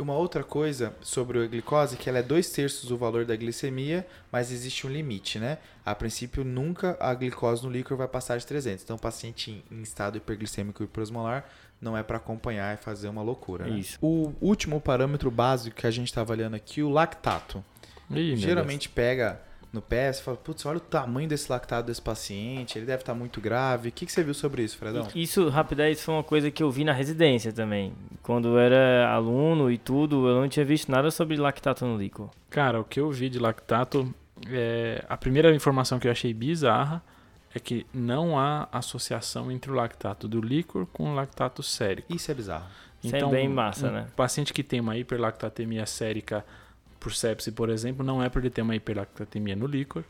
[0.00, 3.34] Uma outra coisa sobre a glicose é que ela é dois terços do valor da
[3.34, 5.58] glicemia, mas existe um limite, né?
[5.84, 8.84] A princípio, nunca a glicose no líquor vai passar de 300.
[8.84, 11.46] Então, o paciente em estado hiperglicêmico hiperosmolar
[11.80, 13.66] não é para acompanhar e fazer uma loucura.
[13.66, 13.76] né?
[13.76, 13.98] Isso.
[14.00, 17.64] O último parâmetro básico que a gente está avaliando aqui, o lactato.
[18.08, 19.40] Ih, Geralmente pega
[19.72, 23.14] no pé, você fala, putz, olha o tamanho desse lactato desse paciente, ele deve estar
[23.14, 23.90] muito grave.
[23.90, 25.06] O que, que você viu sobre isso, Fredão?
[25.14, 27.92] Isso, rapidez, foi uma coisa que eu vi na residência também.
[28.22, 32.30] Quando eu era aluno e tudo, eu não tinha visto nada sobre lactato no líquido.
[32.48, 34.12] Cara, o que eu vi de lactato,
[34.48, 37.02] é, a primeira informação que eu achei bizarra
[37.54, 42.14] é que não há associação entre o lactato do líquor com o lactato sérico.
[42.14, 42.66] Isso é bizarro.
[43.02, 44.06] Isso é bem massa, um né?
[44.16, 46.44] paciente que tem uma hiperlactatemia sérica
[46.98, 50.04] por sepse, por exemplo, não é por ele ter uma hiperlactatemia no líquor.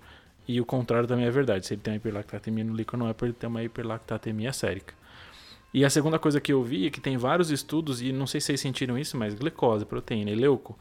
[0.47, 1.66] E o contrário também é verdade.
[1.66, 4.95] Se ele tem uma hiperlactatemia no líquor, não é por ele ter uma hiperlactatemia sérica.
[5.72, 8.41] E a segunda coisa que eu vi é que tem vários estudos, e não sei
[8.41, 10.78] se vocês sentiram isso, mas glicose, proteína e leuco,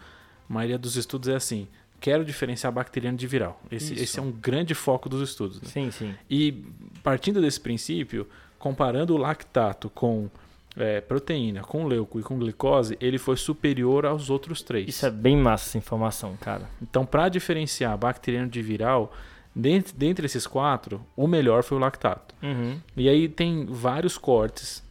[0.49, 1.67] a maioria dos estudos é assim:
[1.99, 3.61] quero diferenciar bacteriano de viral.
[3.69, 5.61] Esse, esse é um grande foco dos estudos.
[5.61, 5.67] né?
[5.67, 6.15] Sim, sim.
[6.29, 6.63] E
[7.03, 8.25] partindo desse princípio,
[8.57, 10.29] comparando o lactato com
[10.77, 14.87] é, proteína, com leuco e com glicose, ele foi superior aos outros três.
[14.87, 16.69] Isso é bem massa essa informação, cara.
[16.81, 19.11] Então, para diferenciar bacteriano de viral,
[19.55, 22.35] dentre, dentre esses quatro, o melhor foi o lactato.
[22.41, 22.79] Uhum.
[22.95, 24.83] E aí tem vários cortes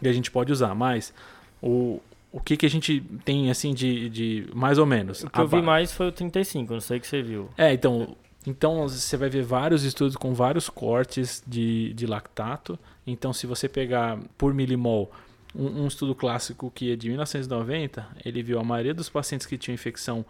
[0.00, 1.14] que a gente pode usar, mas
[1.62, 2.00] o,
[2.30, 5.22] o que, que a gente tem assim de, de mais ou menos?
[5.22, 7.48] O que eu vi mais foi o 35, não sei o que você viu.
[7.56, 8.16] É, então,
[8.46, 12.78] então você vai ver vários estudos com vários cortes de, de lactato.
[13.06, 15.12] Então, se você pegar por milimol
[15.54, 19.58] um, um estudo clássico que é de 1990, ele viu a maioria dos pacientes que
[19.58, 20.24] tinham infecção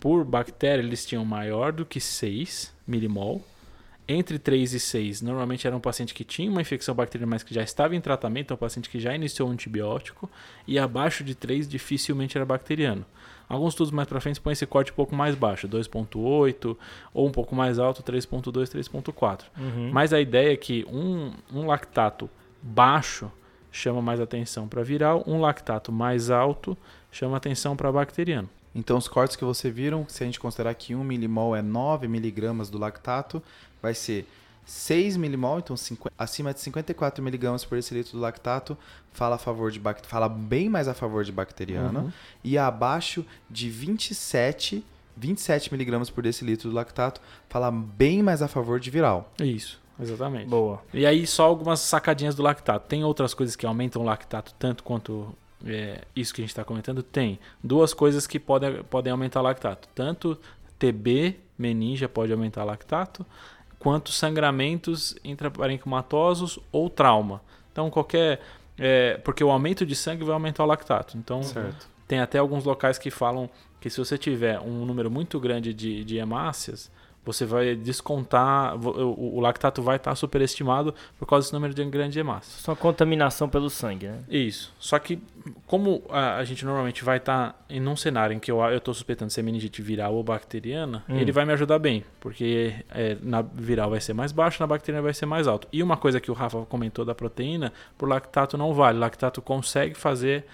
[0.00, 3.42] por bactéria, eles tinham maior do que 6 milimol.
[4.06, 7.54] Entre 3 e 6, normalmente era um paciente que tinha uma infecção bacteriana, mas que
[7.54, 10.30] já estava em tratamento, é um paciente que já iniciou um antibiótico.
[10.66, 13.06] E abaixo de 3, dificilmente era bacteriano.
[13.48, 16.76] Alguns estudos mais para frente põem esse corte um pouco mais baixo, 2.8,
[17.12, 19.42] ou um pouco mais alto, 3.2, 3.4.
[19.58, 19.90] Uhum.
[19.92, 22.28] Mas a ideia é que um, um lactato
[22.62, 23.30] baixo
[23.70, 26.76] chama mais atenção para viral, um lactato mais alto
[27.10, 28.48] chama atenção para bacteriano.
[28.74, 32.08] Então, os cortes que você viram, se a gente considerar que 1 milimol é 9
[32.08, 33.42] miligramas do lactato,
[33.80, 34.26] vai ser
[34.64, 38.76] 6 milimol, então cinqu- acima de 54 miligramas por decilitro do lactato,
[39.12, 42.12] fala, a favor de fala bem mais a favor de bacteriano, Uhum.
[42.42, 44.84] e abaixo de 27,
[45.16, 49.32] 27 miligramas por decilitro do lactato, fala bem mais a favor de viral.
[49.40, 50.48] Isso, exatamente.
[50.48, 50.82] Boa.
[50.92, 52.88] E aí só algumas sacadinhas do lactato.
[52.88, 55.32] Tem outras coisas que aumentam o lactato tanto quanto
[55.66, 57.02] é, isso que a gente está comentando?
[57.02, 57.38] Tem.
[57.62, 59.88] Duas coisas que podem, podem aumentar o lactato.
[59.94, 60.38] Tanto
[60.78, 63.24] TB, meninja, pode aumentar o lactato,
[63.84, 67.42] quanto sangramentos intraparenquimatosos ou trauma.
[67.70, 68.40] Então qualquer...
[68.78, 71.18] é, porque o aumento de sangue vai aumentar o lactato.
[71.18, 71.86] Então Certo.
[72.08, 76.02] tem até alguns locais que falam que se você tiver um número muito grande de,
[76.02, 76.90] de hemácias,
[77.24, 82.18] você vai descontar, o, o lactato vai estar superestimado por causa desse número de grande
[82.18, 82.60] hemácias.
[82.60, 84.18] Só contaminação pelo sangue, né?
[84.28, 84.72] Isso.
[84.78, 85.20] Só que,
[85.66, 89.30] como a, a gente normalmente vai estar em um cenário em que eu estou suspeitando
[89.32, 91.16] ser meningite viral ou bacteriana, Hum.
[91.18, 95.02] ele vai me ajudar bem, porque é, na viral vai ser mais baixo, na bacteriana
[95.02, 95.66] vai ser mais alto.
[95.72, 98.98] E uma coisa que o Rafa comentou da proteína, por lactato não vale.
[98.98, 100.44] Lactato consegue fazer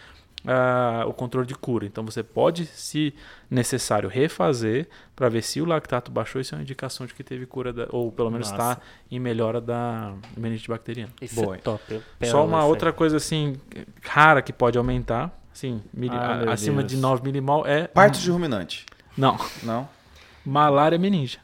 [0.47, 1.85] ah, o controle de cura.
[1.87, 3.13] Então você pode, se
[3.51, 6.41] necessário, refazer para ver se o lactato baixou.
[6.41, 8.79] Isso é uma indicação de que teve cura, da- ou pelo menos está
[9.11, 11.13] em melhora da meningite bacteriana.
[11.21, 11.57] Isso Boa.
[11.57, 12.01] é top.
[12.25, 12.69] Só uma aí.
[12.69, 13.57] outra coisa assim
[14.03, 16.93] rara que pode aumentar, assim, mili- Ah, a- acima Deus.
[16.93, 18.87] de 9 milimol é Parto de ruminante.
[19.17, 19.89] não, Não?
[20.45, 21.39] malária meninja.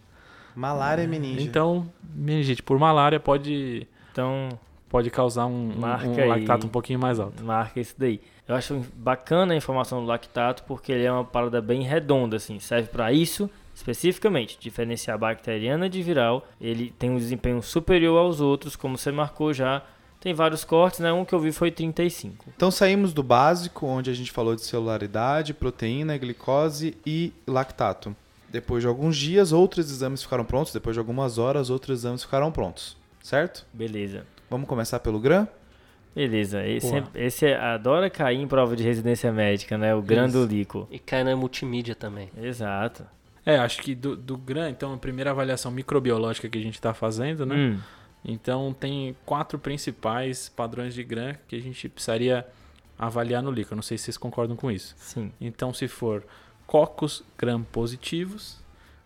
[0.55, 1.45] Malária é meninge.
[1.45, 4.49] Então, meningite por malária pode Então,
[4.89, 6.27] pode causar um, um- Marca um aí.
[6.29, 7.45] lactato um pouquinho mais alto.
[7.45, 8.21] marca isso daí.
[8.49, 12.59] Eu acho bacana a informação do lactato porque ele é uma parada bem redonda, assim.
[12.61, 16.49] Serve para isso especificamente, diferenciar bacteriana de viral.
[16.59, 19.83] Ele tem um desempenho superior aos outros, como você marcou já.
[20.19, 21.13] Tem vários cortes, né?
[21.13, 22.47] Um que eu vi foi 35.
[22.57, 28.17] Então saímos do básico, onde a gente falou de celularidade, proteína, glicose e lactato.
[28.49, 30.73] Depois de alguns dias, outros exames ficaram prontos.
[30.73, 32.97] Depois de algumas horas, outros exames ficaram prontos.
[33.23, 33.67] Certo?
[33.75, 34.27] Beleza.
[34.49, 35.47] Vamos começar pelo GRAM?
[36.17, 39.95] Beleza, esse, é- esse é- adora cair em prova de residência médica, né?
[39.95, 40.89] O grandulico.
[40.91, 42.31] E cai na multimídia também.
[42.41, 43.05] Exato.
[43.45, 46.95] É, acho que do, do GRAM, então, a primeira avaliação microbiológica que a gente está
[46.95, 47.55] fazendo, né?
[47.55, 47.79] Hum,
[48.25, 52.45] Então, tem quatro principais padrões de GRAM que a gente precisaria
[52.99, 53.77] avaliar no líquido.
[53.77, 54.95] Não sei se vocês concordam com isso.
[54.99, 55.31] sim.
[55.41, 56.25] Então, se for
[56.67, 58.59] cocos gram positivos,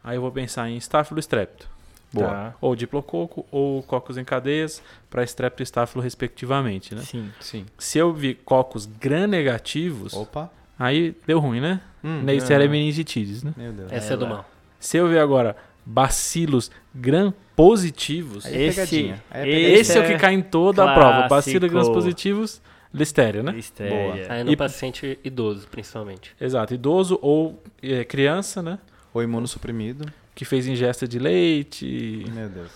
[0.03, 1.69] aí eu vou pensar em estáfilo strepto.
[2.13, 2.27] Boa.
[2.29, 2.55] Tá.
[2.61, 7.03] Ou diplococo, ou cocos em cadeias, para strepto e estáfilo, respectivamente, né?
[7.03, 7.31] Sim.
[7.41, 7.67] Sim.
[7.79, 10.51] Se eu vi cocos gram negativos, Opa.
[10.79, 11.81] aí deu ruim, né?
[12.03, 12.73] Hum, Neisseria não.
[12.73, 13.53] meningitidis, né?
[13.57, 13.93] Meu Deus.
[13.93, 14.31] Essa é, do lá.
[14.31, 14.51] mal.
[14.79, 15.55] Se eu ver agora
[15.87, 20.95] bacilos gram positivos, Aí é Esse- é esse é o que cai em toda a
[20.95, 21.29] prova.
[21.29, 21.95] Bacilos gram clássico.
[21.95, 23.53] positivos, listéria, né?
[23.53, 24.27] Listéria.
[24.33, 26.35] Aí no E- paciente idoso, principalmente.
[26.41, 26.75] Exato.
[26.75, 28.79] Idoso ou eh, criança, né?
[29.13, 30.07] O imunossuprimido.
[30.41, 32.25] Que fez ingesta de leite.
[32.33, 32.71] Meu Deus.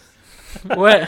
[0.77, 1.07] Ué,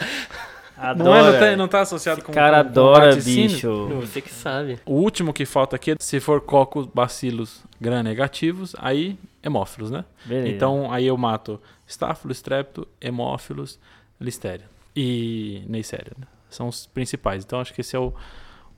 [0.75, 1.03] Adora.
[1.07, 3.47] não, é, não, tá, não tá associado com cara com- com adora, laticínio?
[3.47, 3.87] bicho.
[4.01, 4.79] Você que sabe.
[4.83, 10.03] O último que falta aqui, é se for cocos bacilos gram negativos, aí hemófilos, né?
[10.25, 10.47] Beleza.
[10.49, 13.79] Então aí eu mato estáfilo, strepto, hemófilos,
[14.19, 16.13] listéria e neisseria.
[16.17, 16.25] Né?
[16.49, 17.43] São os principais.
[17.43, 18.11] Então acho que esse é o,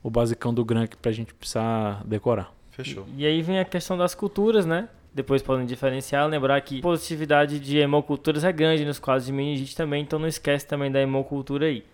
[0.02, 2.52] o basicão do gram que pra gente precisar decorar.
[2.72, 3.06] Fechou.
[3.16, 4.86] E aí vem a questão das culturas, né?
[5.12, 9.76] Depois podem diferenciar, lembrar que a positividade de hemoculturas é grande nos quadros de meningite
[9.76, 11.84] também, então não esquece também da hemocultura aí.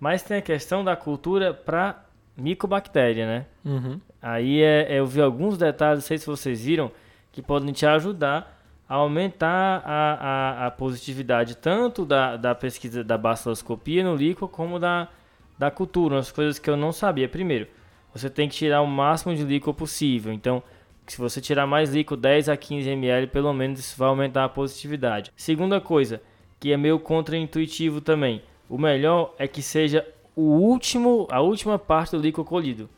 [0.00, 2.04] Mas tem a questão da cultura para
[2.36, 3.46] micobactéria, né?
[3.64, 4.00] Uhum.
[4.20, 6.90] Aí é, é, eu vi alguns detalhes, não sei se vocês viram,
[7.30, 8.54] que podem te ajudar
[8.88, 14.78] a aumentar a, a, a positividade tanto da, da pesquisa da baciloscopia no líquido como
[14.78, 15.08] da,
[15.58, 17.28] da cultura, umas coisas que eu não sabia.
[17.28, 17.66] Primeiro,
[18.14, 20.32] você tem que tirar o máximo de líquido possível.
[20.32, 20.62] Então,
[21.12, 24.48] se você tirar mais líquido, 10 a 15 ml, pelo menos isso vai aumentar a
[24.48, 25.32] positividade.
[25.36, 26.20] Segunda coisa,
[26.58, 28.42] que é meio contraintuitivo também.
[28.68, 32.88] O melhor é que seja o último, a última parte do líquido colhido.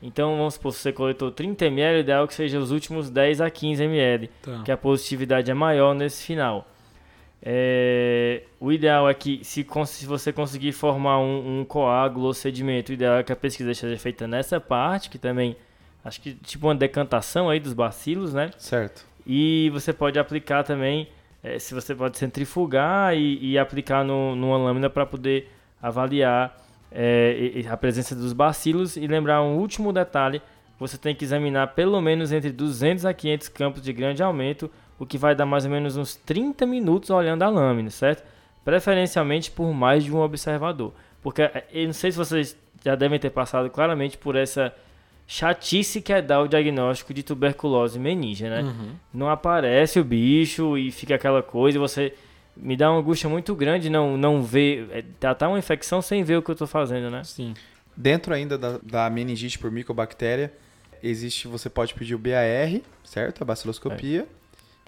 [0.00, 3.10] Então, vamos supor, se você coletou 30 ml, o ideal é que seja os últimos
[3.10, 4.62] 10 a 15 ml, Tá.
[4.64, 6.68] que a positividade é maior nesse final.
[7.42, 12.90] É, o ideal é que, se, se você conseguir formar um, um coágulo ou sedimento,
[12.90, 15.56] o ideal é que a pesquisa seja feita nessa parte, que também,
[16.04, 18.50] acho que tipo uma decantação aí dos bacilos, né?
[18.56, 19.06] Certo.
[19.26, 21.08] E você pode aplicar também,
[21.42, 26.56] eh, se você pode centrifugar e, e aplicar no, numa lâmina para poder avaliar
[26.90, 28.96] e a presença dos bacilos.
[28.96, 30.40] E lembrar um último detalhe:
[30.78, 35.06] você tem que examinar pelo menos entre 200 a 500 campos de grande aumento, o
[35.06, 38.24] que vai dar mais ou menos uns 30 minutos olhando a lâmina, certo?
[38.64, 40.92] Preferencialmente por mais de um observador.
[41.22, 44.72] Porque eh, eu não sei se vocês já devem ter passado claramente por essa
[45.30, 48.62] chatice que é dar o diagnóstico de tuberculose meningia, né?
[48.62, 48.92] Uhum.
[49.12, 52.14] não aparece o bicho e fica aquela coisa, e você
[52.56, 56.38] me dá uma angústia muito grande não não ver, é, tratar uma infecção sem ver
[56.38, 57.22] o que eu tô fazendo, né?
[57.24, 57.52] Sim.
[57.94, 60.50] Dentro ainda da, da meningite por micobactéria,
[61.02, 63.42] existe, você pode pedir o BAR, certo?
[63.42, 64.26] A baciloscopia.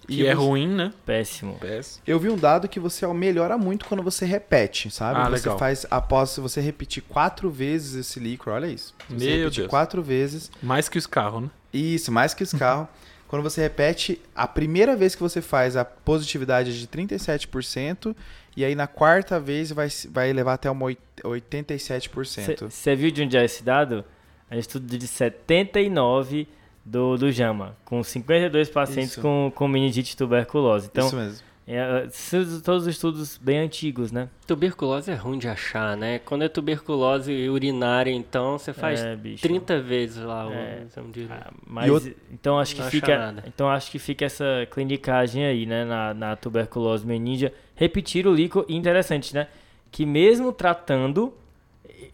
[0.07, 0.93] Que é você- ruim, né?
[1.07, 1.59] Péssimo.
[2.07, 5.21] Eu vi um dado que você melhora muito quando você repete, sabe?
[5.21, 5.59] Ah, você legal.
[5.59, 8.95] faz após se você repetir quatro vezes esse líquido, olha isso.
[9.09, 9.69] Se Meu repetir Deus.
[9.71, 11.51] quatro vezes, Mais que os carros, né?
[11.73, 12.89] isso, mais que esse carro.
[13.29, 18.15] quando você repete, a primeira vez que você faz, a positividade é de 37%,
[18.57, 22.69] e aí na quarta vez vai, vai levar até uma oit- 87%.
[22.71, 24.05] Você viu de onde é esse dado?
[24.51, 26.49] É um estudo de 79
[26.91, 29.21] do, do JAMA, com 52 pacientes Isso.
[29.23, 30.89] com, com meningite e tuberculose.
[30.91, 31.39] Então, Isso mesmo.
[31.67, 34.29] é, são todos os estudos bem antigos, né?
[34.47, 36.19] Tuberculose é ruim de achar, né?
[36.19, 39.43] Quando é tuberculose urinária, então você faz é, bicho.
[39.43, 40.83] 30 vezes lá o É.
[40.85, 41.43] exame de urina.
[41.47, 43.45] Ah, Mas outro- então acho que Não fica, nada.
[43.47, 48.67] então acho que fica essa clinicagem aí, né, na, na tuberculose meningia, repetir o líquido,
[48.69, 49.47] interessante, né,
[49.93, 51.33] que mesmo tratando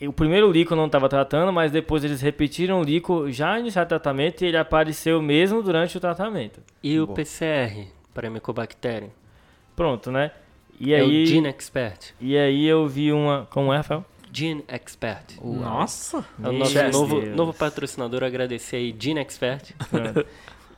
[0.02, 3.88] o primeiro líquido não estava tratando, mas depois eles repetiram o líquido já iniciado o
[3.88, 6.60] tratamento e ele apareceu mesmo durante o tratamento.
[6.82, 7.14] E o Bom.
[7.14, 9.10] PCR para micobactéria?
[9.74, 10.30] Pronto, né?
[10.78, 12.14] E é aí o Gene Expert.
[12.20, 14.04] e aí eu vi uma, como é, Rafael?
[14.32, 15.38] Gene Expert.
[15.42, 16.24] Nossa!
[16.42, 16.92] É o nosso Deus.
[16.92, 19.72] novo, novo patrocinador, agradecer aí, Gene Expert.
[19.90, 20.26] Pronto.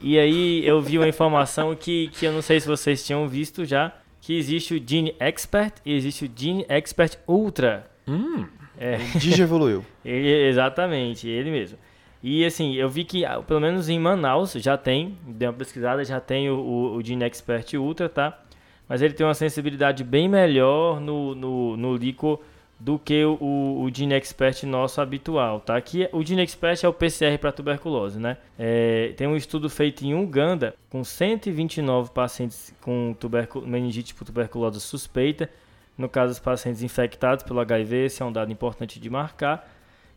[0.01, 3.65] E aí eu vi uma informação que, que eu não sei se vocês tinham visto
[3.65, 7.91] já, que existe o Gene Expert e existe o Gene Expert Ultra.
[8.07, 8.47] Hum,
[8.79, 9.85] É, O Digi evoluiu.
[10.05, 11.79] ele, exatamente, ele mesmo.
[12.23, 16.05] E assim, eu vi que ah, pelo menos em Manaus já tem, dei uma pesquisada,
[16.05, 18.41] já tem o, o, o Gene Expert Ultra, tá?
[18.89, 22.41] Mas ele tem uma sensibilidade bem melhor no, no, no líquido
[22.81, 25.81] do que o, o Gene Expert nosso habitual, tá?
[25.81, 28.37] Que o Gene Expert é o PCR para tuberculose, né?
[28.59, 34.81] É, tem um estudo feito em Uganda com 129 pacientes com tubercu meningite por tuberculose
[34.81, 35.51] suspeita,
[35.99, 39.69] no caso dos pacientes infectados pelo HIV, esse é um dado importante de marcar.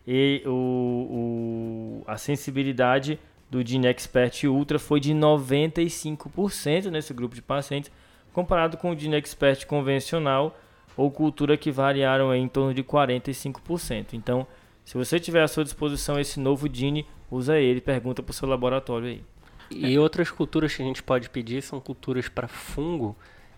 [0.08, 3.20] e o, o, a sensibilidade
[3.50, 7.92] do Gene Expert Ultra foi de 95% nesse grupo de pacientes,
[8.32, 10.58] comparado com o Gene Expert convencional
[10.96, 14.14] ou cultura que variaram em torno de 45%.
[14.14, 14.48] Então,
[14.86, 18.48] se você tiver à sua disposição esse novo Gene, usa ele, pergunta para o seu
[18.48, 19.24] laboratório aí.
[19.70, 23.16] E outras culturas que a gente pode pedir são culturas para fungo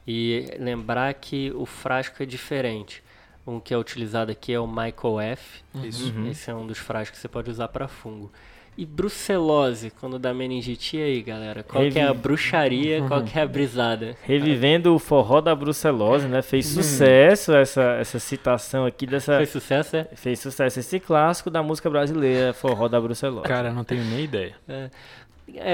[0.08, 3.02] e lembrar que o frasco é diferente.
[3.46, 5.62] Um que é utilizado aqui é o Michael F.
[5.84, 6.14] Isso.
[6.14, 6.30] Uhum.
[6.30, 8.32] Esse é um dos frascos que você pode usar para fungo.
[8.76, 11.62] E brucelose, quando dá meningite, e aí, galera?
[11.62, 14.16] Qual que é a Revi- bruxaria, qual que é a brisada?
[14.24, 16.42] Revivendo o forró da brucelose, né?
[16.42, 19.36] Fez sucesso essa, essa citação aqui dessa...
[19.36, 20.06] Foi sucesso, é?
[20.16, 23.48] Fez sucesso esse clássico da música brasileira, forró da brucelose.
[23.48, 24.56] Cara, eu não tenho nem ideia.
[24.68, 24.90] É,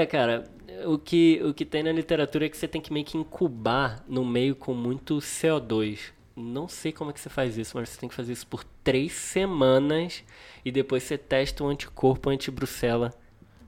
[0.08, 0.44] cara,
[0.86, 4.02] o que, o que tem na literatura é que você tem que meio que incubar
[4.08, 5.98] no meio com muito CO2.
[6.36, 8.64] Não sei como é que você faz isso, mas você tem que fazer isso por
[8.82, 10.24] três semanas
[10.64, 13.12] e depois você testa o anticorpo anti-brucela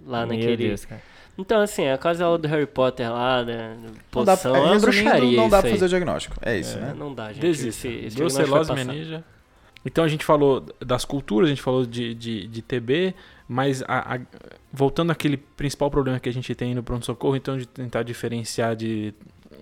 [0.07, 0.69] lá Meu naquele.
[0.69, 1.03] Deus, cara.
[1.37, 3.77] Então, assim, é quase a aula do Harry Potter lá, né?
[4.15, 5.37] Não dá, Poção, é uma bruxaria.
[5.37, 5.71] não dá isso pra aí.
[5.75, 6.37] fazer o diagnóstico.
[6.43, 6.95] É isso, É, né?
[6.97, 7.41] Não dá, gente.
[7.41, 7.89] Desista.
[7.89, 9.25] Esse Brucelose, meninja.
[9.85, 13.15] Então a gente falou das culturas, a gente falou de, de, de TB,
[13.49, 14.21] mas a- a-
[14.73, 19.13] voltando àquele principal problema que a gente tem no pronto-socorro, então de tentar diferenciar de,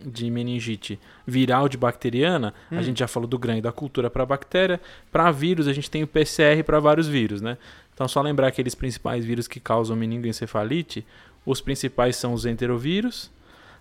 [0.04, 4.80] de meningite viral de bacteriana, a gente já falou do grande da cultura para bactéria.
[5.10, 7.56] Para vírus, a gente tem o PCR para vários vírus, né?
[7.94, 11.04] Então só lembrar aqueles principais vírus que causam meningoencefalite,
[11.44, 13.30] os principais são os enterovírus,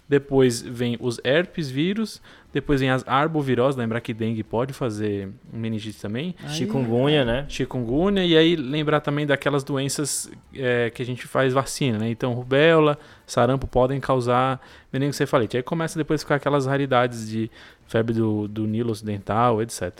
[0.07, 2.21] depois vem os herpes vírus,
[2.51, 7.45] depois vem as arboviroses, lembrar que dengue pode fazer meningite também, Chikungunya, né?
[7.47, 12.09] chikungunya, e aí lembrar também daquelas doenças é, que a gente faz vacina, né?
[12.09, 14.59] Então rubéola, sarampo podem causar
[14.91, 15.57] meningoencefalite.
[15.57, 17.51] Aí começa depois a ficar aquelas raridades de
[17.87, 19.93] febre do, do Nilo ocidental, etc.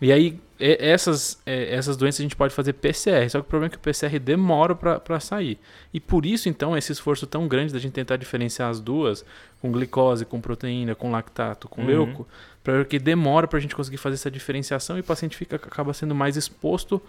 [0.00, 0.40] E aí,
[0.80, 3.76] essas, é, essas doenças a gente pode fazer PCR, só que o problema é que
[3.76, 5.58] o PCR demora para sair.
[5.92, 9.24] E por isso, então, esse esforço tão grande da gente tentar diferenciar as duas,
[9.60, 11.86] com glicose, com proteína, com lactato, com Uhum.
[11.86, 12.28] leuco,
[12.62, 16.14] porque demora para a gente conseguir fazer essa diferenciação e o paciente fica, acaba sendo
[16.14, 17.00] mais exposto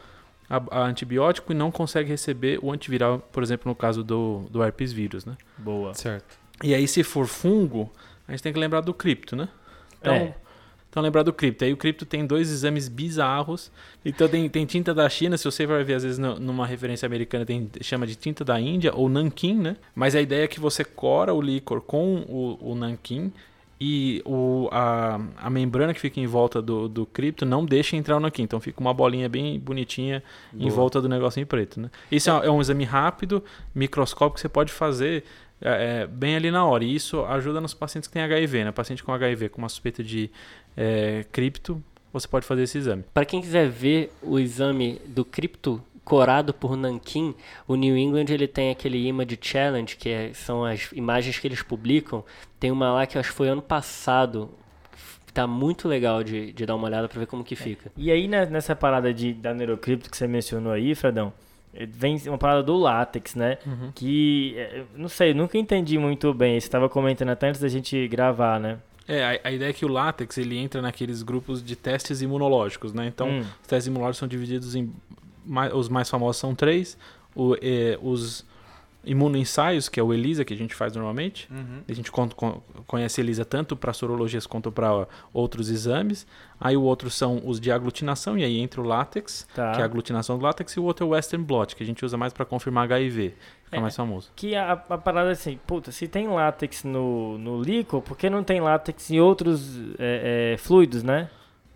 [0.50, 4.64] a, a antibiótico e não consegue receber o antiviral, por exemplo, no caso do, do
[4.64, 5.36] herpes vírus, né?
[5.58, 5.94] Boa.
[5.94, 6.38] Certo.
[6.64, 7.92] E aí, se for fungo,
[8.28, 9.48] a gente tem que lembrar do cripto, né?
[10.00, 10.36] Então, É.
[10.94, 11.66] então lembrar do cripto.
[11.66, 13.72] Aí o cripto tem dois exames bizarros.
[14.06, 17.08] Então tem, tem tinta da China, se você vai ver às vezes no- numa referência
[17.08, 19.76] americana, tem, chama de tinta da Índia ou nanquim, né?
[19.96, 23.34] Mas a ideia é que você cora o líquor com o, o nanquim
[23.82, 28.16] e o, a, a membrana que fica em volta do, do cripto não deixa entrar
[28.16, 28.44] o nanquim.
[28.44, 30.22] Então fica uma bolinha bem bonitinha
[30.54, 30.72] em Boa.
[30.74, 31.90] volta do negocinho preto, né?
[32.12, 35.24] Isso é, é um exame rápido, microscópico, que você pode fazer
[35.62, 36.84] é, é, bem ali na hora.
[36.84, 38.72] E isso ajuda nos pacientes que têm HIV, né?
[38.72, 40.30] Paciente com HIV com uma suspeita de
[40.76, 43.04] é, cripto, você pode fazer esse exame.
[43.14, 47.34] Para quem quiser ver o exame do cripto corado por Nankin,
[47.68, 51.62] o New England ele tem aquele Image Challenge, que é- são as imagens que eles
[51.62, 52.24] publicam.
[52.60, 54.50] Tem uma lá que acho que foi ano passado.
[55.34, 57.92] Tá muito legal de, de dar uma olhada para ver como que fica.
[57.98, 61.34] E aí, né, nessa parada de, da neurocripto que você mencionou aí, Fredão,
[61.74, 63.58] eh, vem uma parada do látex, né?
[63.96, 66.60] Que, eh, não sei, nunca entendi muito bem.
[66.60, 68.78] Você estava comentando até antes da gente gravar, né?
[69.08, 72.94] É, a, a ideia é que o látex ele entra naqueles grupos de testes imunológicos,
[72.94, 73.06] né?
[73.08, 73.40] Então, Hum.
[73.42, 74.92] os testes imunológicos são divididos em.
[75.46, 76.98] mai- os mais famosos são três:
[77.36, 78.46] o, eh, os
[79.06, 81.50] imunoensaios, que é o ELISA, que a gente faz normalmente.
[81.88, 86.26] A gente con- con- conhece ELISA tanto para sorologias quanto para outros exames.
[86.60, 89.74] Aí o outro são os de aglutinação, e aí entra o látex, Tá.
[89.74, 91.86] que é a aglutinação do látex, e o outro é o Western blot, que a
[91.86, 93.34] gente usa mais para confirmar HIV,
[93.78, 93.82] É.
[93.82, 94.32] mais famoso.
[94.36, 98.30] Que a, a parada é assim, puta, se tem látex no, no líquido, por que
[98.30, 101.30] não tem látex em outros eh, eh, fluidos, né?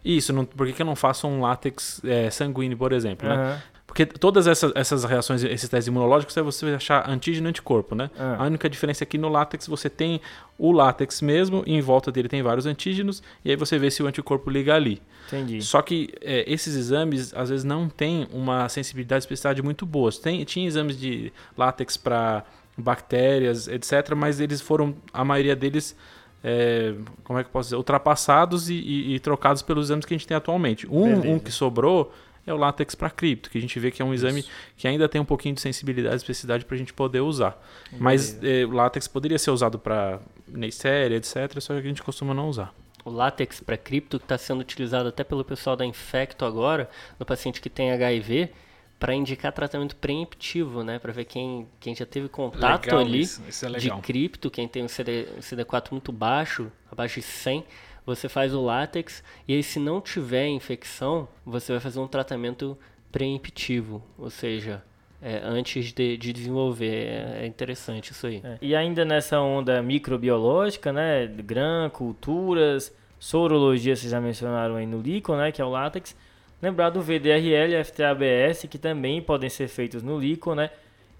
[0.03, 3.61] Isso, não, por que, que eu não faço um látex eh, sanguíneo, por exemplo, né?
[3.87, 8.11] Porque todas essas, essas reações, esses testes imunológicos, é você achar antígeno e anticorpo, né?
[8.19, 8.35] Ah.
[8.39, 10.19] A única diferença é que no látex você tem
[10.57, 14.03] o látex mesmo, e em volta dele tem vários antígenos, e aí você vê se
[14.03, 15.01] o anticorpo liga ali.
[15.27, 15.61] Entendi.
[15.61, 20.17] Só que é, esses exames, às vezes, não têm uma sensibilidade e especificidade muito boas.
[20.19, 22.43] Tem, tinha exames de látex para
[22.77, 25.95] bactérias, etc., mas eles foram, a maioria deles,
[26.43, 30.13] é, como é que eu posso dizer, ultrapassados e, e- e trocados pelos exames que
[30.13, 30.87] a gente tem atualmente.
[30.89, 31.27] Um, Beleza.
[31.27, 32.13] um que sobrou
[32.47, 34.45] é o látex para cripto, que a gente vê que é um exame
[34.77, 37.61] que ainda tem um pouquinho de sensibilidade e especificidade para a gente poder usar.
[37.99, 42.33] Mas é, o látex poderia ser usado para Neisseria, etc., só que a gente costuma
[42.33, 42.73] não usar.
[43.03, 46.89] O látex para cripto que está sendo utilizado até pelo pessoal da Infecto agora,
[47.19, 48.49] no paciente que tem HIV,
[48.97, 50.99] para indicar tratamento preemptivo, né?
[50.99, 54.67] Para ver quem, quem já teve contato Legal ali isso, isso é de cripto, quem
[54.67, 57.63] tem um, CD, um CD4 muito baixo, abaixo de 100,
[58.07, 62.77] você faz o látex e aí se não tiver infecção, você vai fazer um tratamento
[63.11, 64.81] preemptivo, ou seja,
[65.21, 67.05] é, antes de, de desenvolver.
[67.05, 68.41] É, é interessante isso aí.
[68.43, 68.57] É.
[68.61, 71.27] E ainda nessa onda microbiológica, né?
[71.27, 75.51] GRAM, culturas, sorologia, vocês já mencionaram aí no líquido, né?
[75.51, 76.15] Que é o látex.
[76.61, 80.71] Lembrar do VDRL e FTABS, que também podem ser feitos no líquido, né?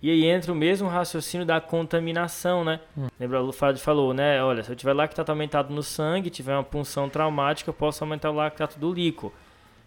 [0.02, 2.80] E aí entra o mesmo raciocínio da contaminação, né?
[2.96, 3.08] Hum.
[3.20, 4.44] Lembra, o Fábio falou, né?
[4.44, 8.30] Olha, se eu tiver lactato aumentado no sangue, tiver uma punção traumática, eu posso aumentar
[8.30, 9.34] o lactato do líquido.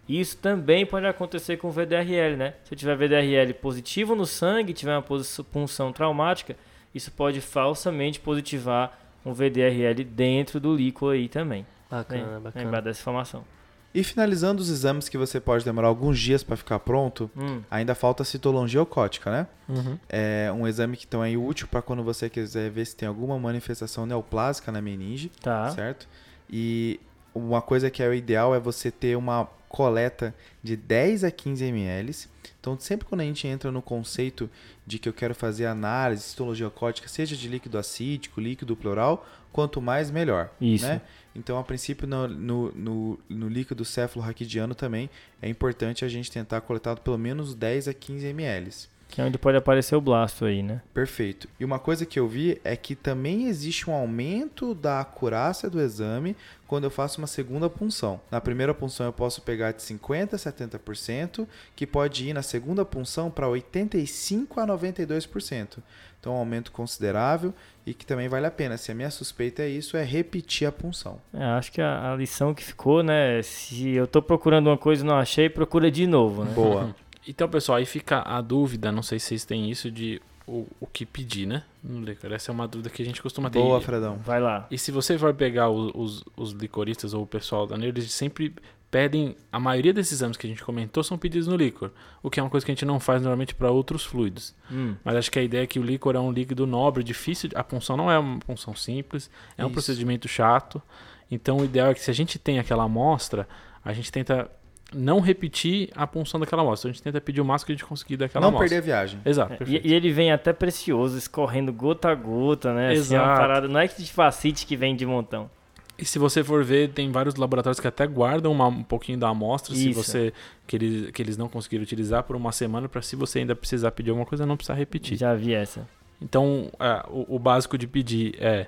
[0.08, 2.54] Isso também pode acontecer com o VDRL, né?
[2.64, 5.04] Se eu tiver VDRL positivo no sangue, tiver uma
[5.52, 6.56] punção traumática,
[6.92, 11.64] isso pode falsamente positivar um VDRL dentro do líquido aí também.
[11.88, 12.64] Bacana, bacana.
[12.64, 13.44] Lembrar dessa informação.
[13.92, 17.60] E finalizando os exames que você pode demorar alguns dias para ficar pronto, hum.
[17.68, 19.46] ainda falta a citologia ocótica, né?
[19.68, 19.98] Uhum.
[20.08, 23.36] É um exame que então é útil para quando você quiser ver se tem alguma
[23.38, 25.70] manifestação neoplásica na meninge, tá.
[25.70, 26.08] certo?
[26.48, 27.00] E
[27.34, 31.64] uma coisa que é o ideal é você ter uma coleta de 10 a 15
[31.64, 32.28] ml.
[32.60, 34.50] Então, sempre quando a gente entra no conceito
[34.86, 39.80] de que eu quero fazer análise, citologia ocótica, seja de líquido acídico, líquido pleural, quanto
[39.80, 40.50] mais melhor.
[40.60, 40.86] Isso.
[40.86, 41.00] Né?
[41.34, 45.08] Então, a princípio, no, no, no, no líquido cefalorraquidiano também
[45.40, 48.70] é importante a gente tentar coletar pelo menos 10 a 15 ml.
[49.10, 50.80] Que é onde pode aparecer o blasto aí, né?
[50.94, 51.48] Perfeito.
[51.58, 55.80] E uma coisa que eu vi é que também existe um aumento da acurácia do
[55.80, 56.36] exame
[56.66, 58.20] quando eu faço uma segunda punção.
[58.30, 62.84] Na primeira punção eu posso pegar de 50% a 70%, que pode ir na segunda
[62.84, 65.78] punção para 85% a 92%.
[66.20, 67.52] Então, um aumento considerável
[67.86, 68.76] e que também vale a pena.
[68.76, 71.18] Se a minha suspeita é isso, é repetir a punção.
[71.32, 73.40] É, acho que a, a, lição que ficou, né?
[73.42, 76.52] Se eu estou procurando uma coisa e não achei, procura de novo, né?
[76.52, 76.94] Boa.
[77.30, 80.86] Então, pessoal, aí fica a dúvida, não sei se vocês têm isso, de o, o
[80.86, 81.62] que pedir, né?
[81.82, 82.32] No licor.
[82.32, 83.60] Essa é uma dúvida que a gente costuma ter.
[83.60, 84.16] Boa, Fredão.
[84.16, 84.66] Vai lá.
[84.68, 88.12] E se você for pegar os, os, os licoristas ou o pessoal da Neuro, eles
[88.12, 88.52] sempre
[88.90, 89.36] pedem.
[89.52, 92.42] A maioria desses exames que a gente comentou são pedidos no líquor, o que é
[92.42, 94.52] uma coisa que a gente não faz normalmente para outros fluidos.
[94.68, 94.96] Hum.
[95.04, 97.48] Mas acho que a ideia é que o líquor é um líquido nobre, difícil.
[97.54, 99.70] A punção não é uma punção simples, é Isso.
[99.70, 100.82] um procedimento chato.
[101.30, 103.46] Então o ideal é que se a gente tem aquela amostra,
[103.84, 104.50] a gente tenta
[104.94, 106.90] não repetir a punção daquela amostra.
[106.90, 108.64] A gente tenta pedir o máximo que a gente conseguir daquela não amostra.
[108.64, 109.20] Não perder a viagem.
[109.24, 109.62] Exato.
[109.62, 112.92] É, e, e, ele vem até precioso, escorrendo gota a gota, né?
[112.92, 113.02] Exato.
[113.02, 115.50] Assim, é uma parada, não é que de facite que vem de montão.
[115.98, 119.28] E se você for ver, tem vários laboratórios que até guardam uma, um pouquinho da
[119.28, 119.82] amostra, Isso.
[119.82, 120.32] se você
[120.66, 123.90] que eles, que eles não conseguiram utilizar por uma semana, para se você ainda precisar
[123.90, 125.18] pedir alguma coisa, não precisar repetir.
[125.18, 125.86] Já vi essa.
[126.20, 128.66] Então, é, o, o básico de pedir é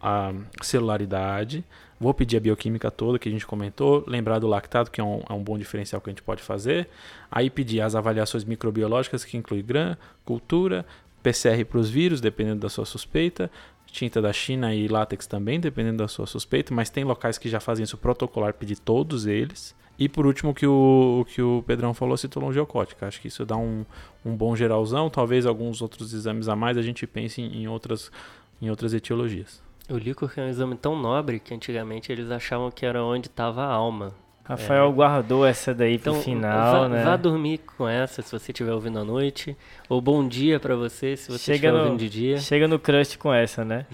[0.00, 0.32] a
[0.62, 1.64] celularidade,
[2.04, 5.22] Vou pedir a bioquímica toda que a gente comentou, lembrar do lactato, que é um,
[5.26, 6.86] é um bom diferencial que a gente pode fazer.
[7.30, 10.84] Aí pedir as avaliações microbiológicas, que inclui GRAM, cultura,
[11.22, 13.50] PCR para os vírus, dependendo da sua suspeita,
[13.86, 17.58] tinta da China e látex também, dependendo da sua suspeita, mas tem locais que já
[17.58, 19.74] fazem isso protocolar, pedir todos eles.
[19.98, 23.06] E por último, que o, que o Pedrão falou, citologia ocótica.
[23.06, 23.86] Acho que isso dá um,
[24.22, 25.08] um bom geralzão.
[25.08, 28.12] Talvez alguns outros exames a mais a gente pense em, em outras,
[28.60, 29.63] em outras etiologias.
[29.88, 33.62] O líquor é um exame tão nobre que antigamente eles achavam que era onde estava
[33.62, 34.14] a alma.
[34.42, 34.92] Rafael é.
[34.92, 37.04] guardou essa daí pro então, final, vá, né?
[37.04, 39.56] Vá dormir com essa se você estiver ouvindo à noite.
[39.88, 42.38] Ou bom dia para você se você estiver ouvindo de dia.
[42.38, 43.86] Chega no crush com essa, né?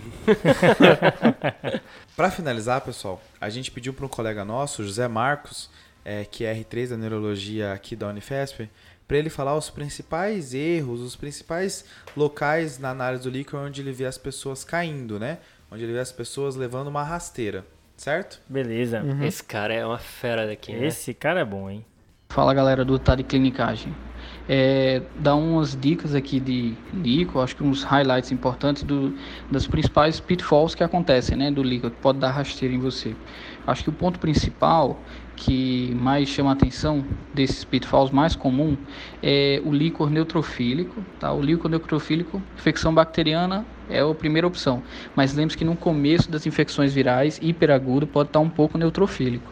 [2.16, 5.70] para finalizar, pessoal, a gente pediu para um colega nosso, José Marcos,
[6.04, 8.68] é, que é R3 da Neurologia aqui da Unifesp,
[9.06, 11.84] para ele falar os principais erros, os principais
[12.16, 15.38] locais na análise do líquido onde ele vê as pessoas caindo, né?
[15.70, 17.64] Onde ele vê as pessoas levando uma rasteira,
[17.96, 18.40] certo?
[18.48, 19.02] Beleza.
[19.02, 19.22] Uhum.
[19.22, 20.86] Esse cara é uma fera daqui, né?
[20.86, 21.84] Esse cara é bom, hein?
[22.28, 23.94] Fala galera do Tá de Clinicagem.
[24.52, 29.14] É, dá umas dicas aqui de líquido, acho que uns highlights importantes do,
[29.48, 33.14] das principais pitfalls que acontecem, né, do líquido, que pode dar rasteira em você.
[33.64, 35.00] Acho que o ponto principal
[35.36, 38.76] que mais chama a atenção desses pitfalls mais comum
[39.22, 41.32] é o líquor neutrofílico, tá?
[41.32, 44.82] O líquor neutrofílico, infecção bacteriana é a primeira opção,
[45.14, 49.48] mas lembre-se que no começo das infecções virais hiperagudo pode estar um pouco neutrofílico.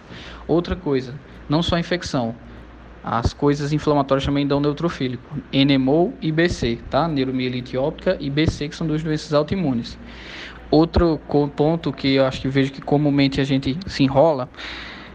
[0.48, 1.14] Outra coisa,
[1.48, 2.34] não só infecção,
[3.10, 7.08] as coisas inflamatórias também dão neutrofílico, NMO e BC, tá?
[7.08, 9.98] Neuromielite óptica e BC, que são duas doenças autoimunes.
[10.70, 11.18] Outro
[11.56, 14.50] ponto que eu acho que vejo que comumente a gente se enrola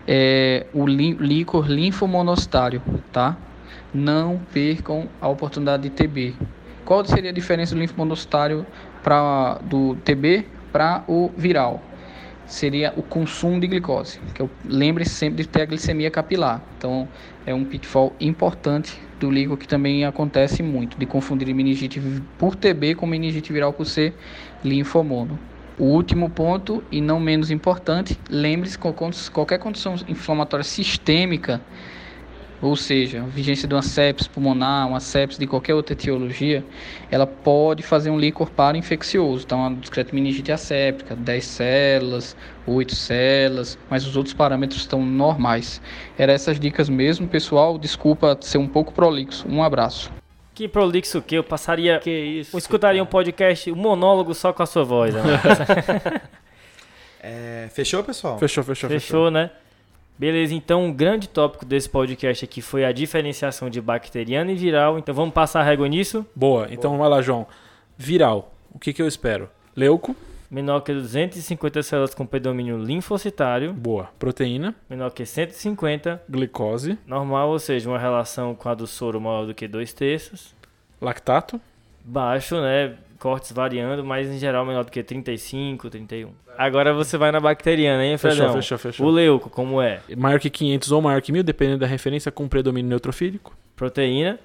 [0.07, 2.81] é, o líquor linfomonostário,
[3.11, 3.37] tá?
[3.93, 6.33] Não percam a oportunidade de TB.
[6.83, 8.65] Qual seria a diferença do linfomonostário
[9.03, 11.79] para do TB para o viral?
[12.47, 16.61] Seria o consumo de glicose, que eu lembre sempre de ter a glicemia capilar.
[16.77, 17.07] Então,
[17.45, 22.01] é um pitfall importante do líquor que também acontece muito, de confundir meningite
[22.37, 24.13] por TB com meningite viral por ser
[24.63, 25.39] linfomono.
[25.77, 31.61] O último ponto, e não menos importante, lembre-se que qualquer condição inflamatória sistêmica
[32.63, 36.63] ou seja, a vigência de uma sepsis pulmonar, uma sepsis de qualquer outra etiologia,
[37.11, 39.43] ela pode fazer um líquor para infeccioso.
[39.43, 45.81] Então, a discreta meningite asséptica, 10 células, 8 células, mas os outros parâmetros estão normais.
[46.17, 47.77] Eram essas dicas mesmo, pessoal.
[47.77, 49.45] Desculpa ser um pouco prolixo.
[49.49, 50.09] Um abraço.
[50.55, 51.99] Que prolixo que eu passaria.
[51.99, 52.55] Que isso?
[52.55, 55.13] Eu escutaria um podcast, um monólogo só com a sua voz.
[55.13, 55.21] Né?
[57.25, 58.37] É, fechou, pessoal?
[58.37, 58.99] Fechou, fechou, fechou.
[58.99, 59.49] Fechou, né?
[60.17, 64.99] Beleza, então um grande tópico desse podcast aqui foi a diferenciação de bacteriana e viral.
[64.99, 66.25] Então vamos passar a régua nisso.
[66.35, 67.47] Boa, então vai lá, João.
[67.97, 68.53] Viral.
[68.73, 69.49] O que, que eu espero?
[69.75, 70.15] Leuco.
[70.49, 73.73] Menor que 250 células com predomínio linfocitário.
[73.73, 74.11] Boa.
[74.19, 74.75] Proteína.
[74.87, 76.21] Menor que 150.
[76.29, 76.97] Glicose.
[77.07, 80.53] Normal, ou seja, uma relação com a do soro maior do que 2 terços.
[81.01, 81.59] Lactato.
[82.03, 82.95] Baixo, né?
[83.19, 86.31] Cortes variando, mas em geral menor do que 35, 31.
[86.57, 88.53] Agora você vai na bacteriana, hein, Fechou, Fredão?
[88.55, 89.07] fechou, fechou.
[89.07, 90.01] O leuco, como é?
[90.17, 93.55] Maior que 500 ou maior que 1000, dependendo da referência, com predomínio neutrofílico.
[93.75, 94.39] Proteína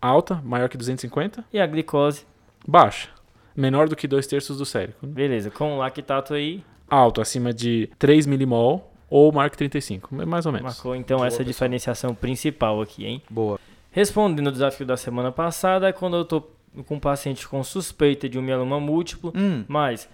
[0.00, 1.44] Alta, maior que 250.
[1.52, 2.24] e a glicose.
[2.66, 3.08] Baixa.
[3.56, 5.04] Menor do que 2 terços do sérico.
[5.06, 5.12] né?
[5.12, 10.14] Beleza, com o lactato aí, Alto, acima de 3 milimol ou maior que 35.
[10.26, 10.74] Mais ou menos.
[10.74, 13.22] marcou então essa diferenciação principal aqui, hein?
[13.28, 13.58] Boa.
[13.90, 16.42] Respondendo o desafio da semana passada, quando eu tô
[16.84, 20.08] com um paciente com suspeita de um mieloma múltiplo, Hum, mas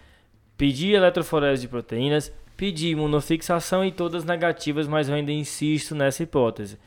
[0.57, 6.79] pedi eletroforese de proteínas, pedi imunofixação e todas negativas, mas eu ainda insisto nessa hipótese.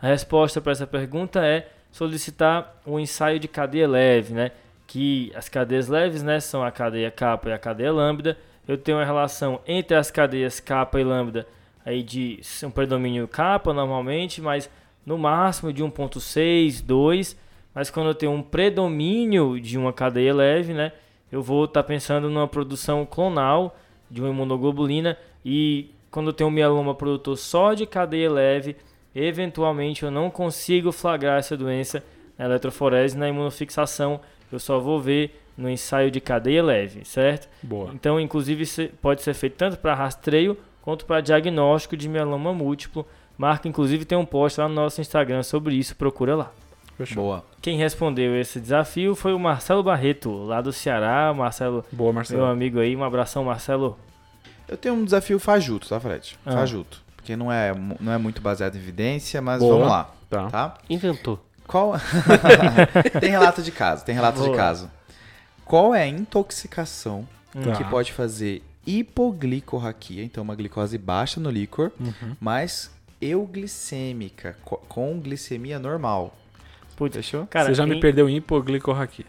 [0.00, 4.50] A resposta para essa pergunta é solicitar um ensaio de cadeia leve, né?
[4.86, 8.36] Que as cadeias leves, né, são a cadeia kappa e a cadeia lambda.
[8.66, 11.46] Eu tenho uma relação entre as cadeias kappa e lambda
[11.84, 14.70] aí de um predomínio kappa normalmente, mas
[15.04, 17.36] no máximo de 1.6, 2,
[17.74, 20.92] mas quando eu tenho um predomínio de uma cadeia leve, né,
[21.30, 23.76] eu vou estar pensando numa produção clonal
[24.10, 28.76] de uma imunoglobulina e quando eu tenho um mieloma produtor só de cadeia leve,
[29.14, 32.02] eventualmente eu não consigo flagrar essa doença
[32.36, 37.48] na eletroforese na imunofixação, eu só vou ver no ensaio de cadeia leve, certo?
[37.62, 37.90] Boa.
[37.94, 43.06] Então, inclusive, pode ser feito tanto para rastreio quanto para diagnóstico de mieloma múltiplo.
[43.36, 46.52] Marca, inclusive, tem um post lá no nosso Instagram sobre isso, procura lá.
[47.06, 47.22] Fechou.
[47.24, 47.44] boa.
[47.62, 51.32] Quem respondeu esse desafio foi o Marcelo Barreto, lá do Ceará.
[51.34, 52.44] Marcelo, Boa, meu Marcelo.
[52.44, 53.98] amigo aí, um abração, Marcelo.
[54.68, 56.38] Eu tenho um desafio fajuto, tá, Fred?
[56.46, 56.52] Ah.
[56.52, 57.02] Fajuto.
[57.16, 59.74] Porque não é, não é muito baseado em evidência, mas Boa.
[59.74, 60.48] vamos lá, Tá.
[60.50, 60.74] tá?
[60.88, 61.38] Inventou.
[61.66, 61.94] Qual.
[63.20, 64.56] tem relato de caso, tem relato de Boa.
[64.56, 64.90] caso.
[65.64, 67.72] Qual é a intoxicação Tá.
[67.72, 72.34] que pode fazer hipoglicorraquia, então uma glicose baixa no líquor, Uhum.
[72.40, 72.90] mas
[73.20, 76.34] euglicêmica, co- com glicemia normal?
[77.00, 77.46] Putz, Fechou?
[77.46, 79.24] cara, Você já me em- perdeu em hipoglicorraquia.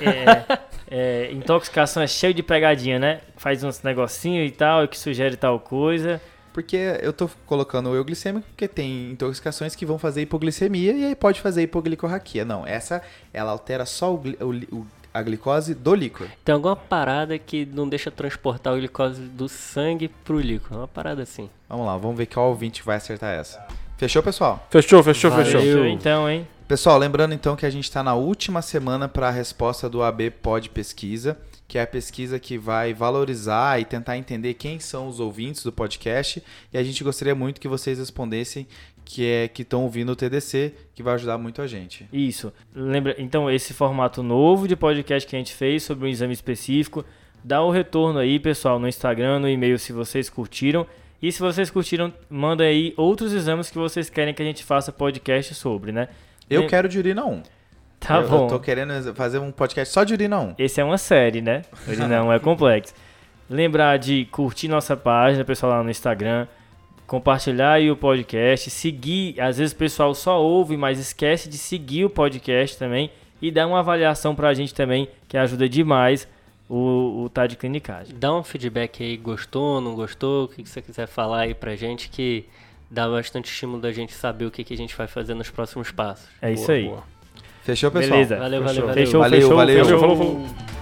[0.00, 0.58] é,
[0.90, 3.20] é, intoxicação é cheio de pegadinha, né?
[3.36, 6.20] Faz uns negocinhos e tal, que sugere tal coisa.
[6.52, 11.14] Porque eu tô colocando o euglicêmico porque tem intoxicações que vão fazer hipoglicemia e aí
[11.14, 12.44] pode fazer hipoglicorraquia.
[12.44, 13.00] Não, essa
[13.32, 16.26] ela altera só o o o- a glicose do líquor.
[16.44, 20.76] Tem alguma parada que não deixa transportar o glicose do sangue pro líquido.
[20.78, 21.48] Uma parada assim.
[21.68, 23.64] Vamos lá, vamos ver qual ouvinte vai acertar essa.
[23.96, 24.66] Fechou, pessoal?
[24.70, 25.46] Fechou, fechou, Valeu.
[25.46, 25.60] fechou.
[25.60, 26.44] Fechou então, hein?
[26.66, 30.30] Pessoal, lembrando então que a gente está na última semana para a resposta do AB
[30.30, 31.36] Pod Pesquisa,
[31.68, 35.70] que é a pesquisa que vai valorizar e tentar entender quem são os ouvintes do
[35.70, 36.42] podcast.
[36.72, 38.66] E a gente gostaria muito que vocês respondessem
[39.04, 42.08] que é que estão ouvindo o TDC, que vai ajudar muito a gente.
[42.10, 42.50] Isso.
[42.74, 47.04] Lembra, então, esse formato novo de podcast que a gente fez sobre um exame específico,
[47.44, 50.86] dá o retorno aí, pessoal, no Instagram, no e-mail, se vocês curtiram.
[51.20, 54.90] E se vocês curtiram, manda aí outros exames que vocês querem que a gente faça
[54.90, 56.08] podcast sobre, né?
[56.48, 57.42] Eu quero de urina 1.
[58.00, 58.44] Tá eu, bom.
[58.44, 60.54] Eu tô querendo fazer um podcast só de urina 1.
[60.58, 61.62] Esse é uma série, né?
[61.88, 62.94] Ele não é complexo.
[63.48, 66.46] Lembrar de curtir nossa página, pessoal, lá no Instagram.
[67.06, 68.70] Compartilhar aí o podcast.
[68.70, 69.40] Seguir.
[69.40, 73.10] Às vezes o pessoal só ouve, mas esquece de seguir o podcast também.
[73.40, 76.26] E dar uma avaliação pra gente também, que ajuda demais
[76.68, 78.14] o, o Tá de Clinicagem.
[78.18, 81.76] Dá um feedback aí, gostou, não gostou, o que que você quiser falar aí pra
[81.76, 82.46] gente que
[82.94, 85.90] dá bastante estímulo da gente saber o que, que a gente vai fazer nos próximos
[85.90, 86.26] passos.
[86.40, 86.84] É isso Boa, aí.
[86.84, 87.02] boa.
[87.64, 88.10] Fechou, pessoal?
[88.12, 88.36] Beleza.
[88.36, 88.86] Valeu, valeu, Fechou.
[88.88, 89.04] valeu.
[89.04, 89.84] Fechou, Valeu, fechou, valeu.
[89.84, 90.00] fechou.
[90.00, 90.73] Falou, falou.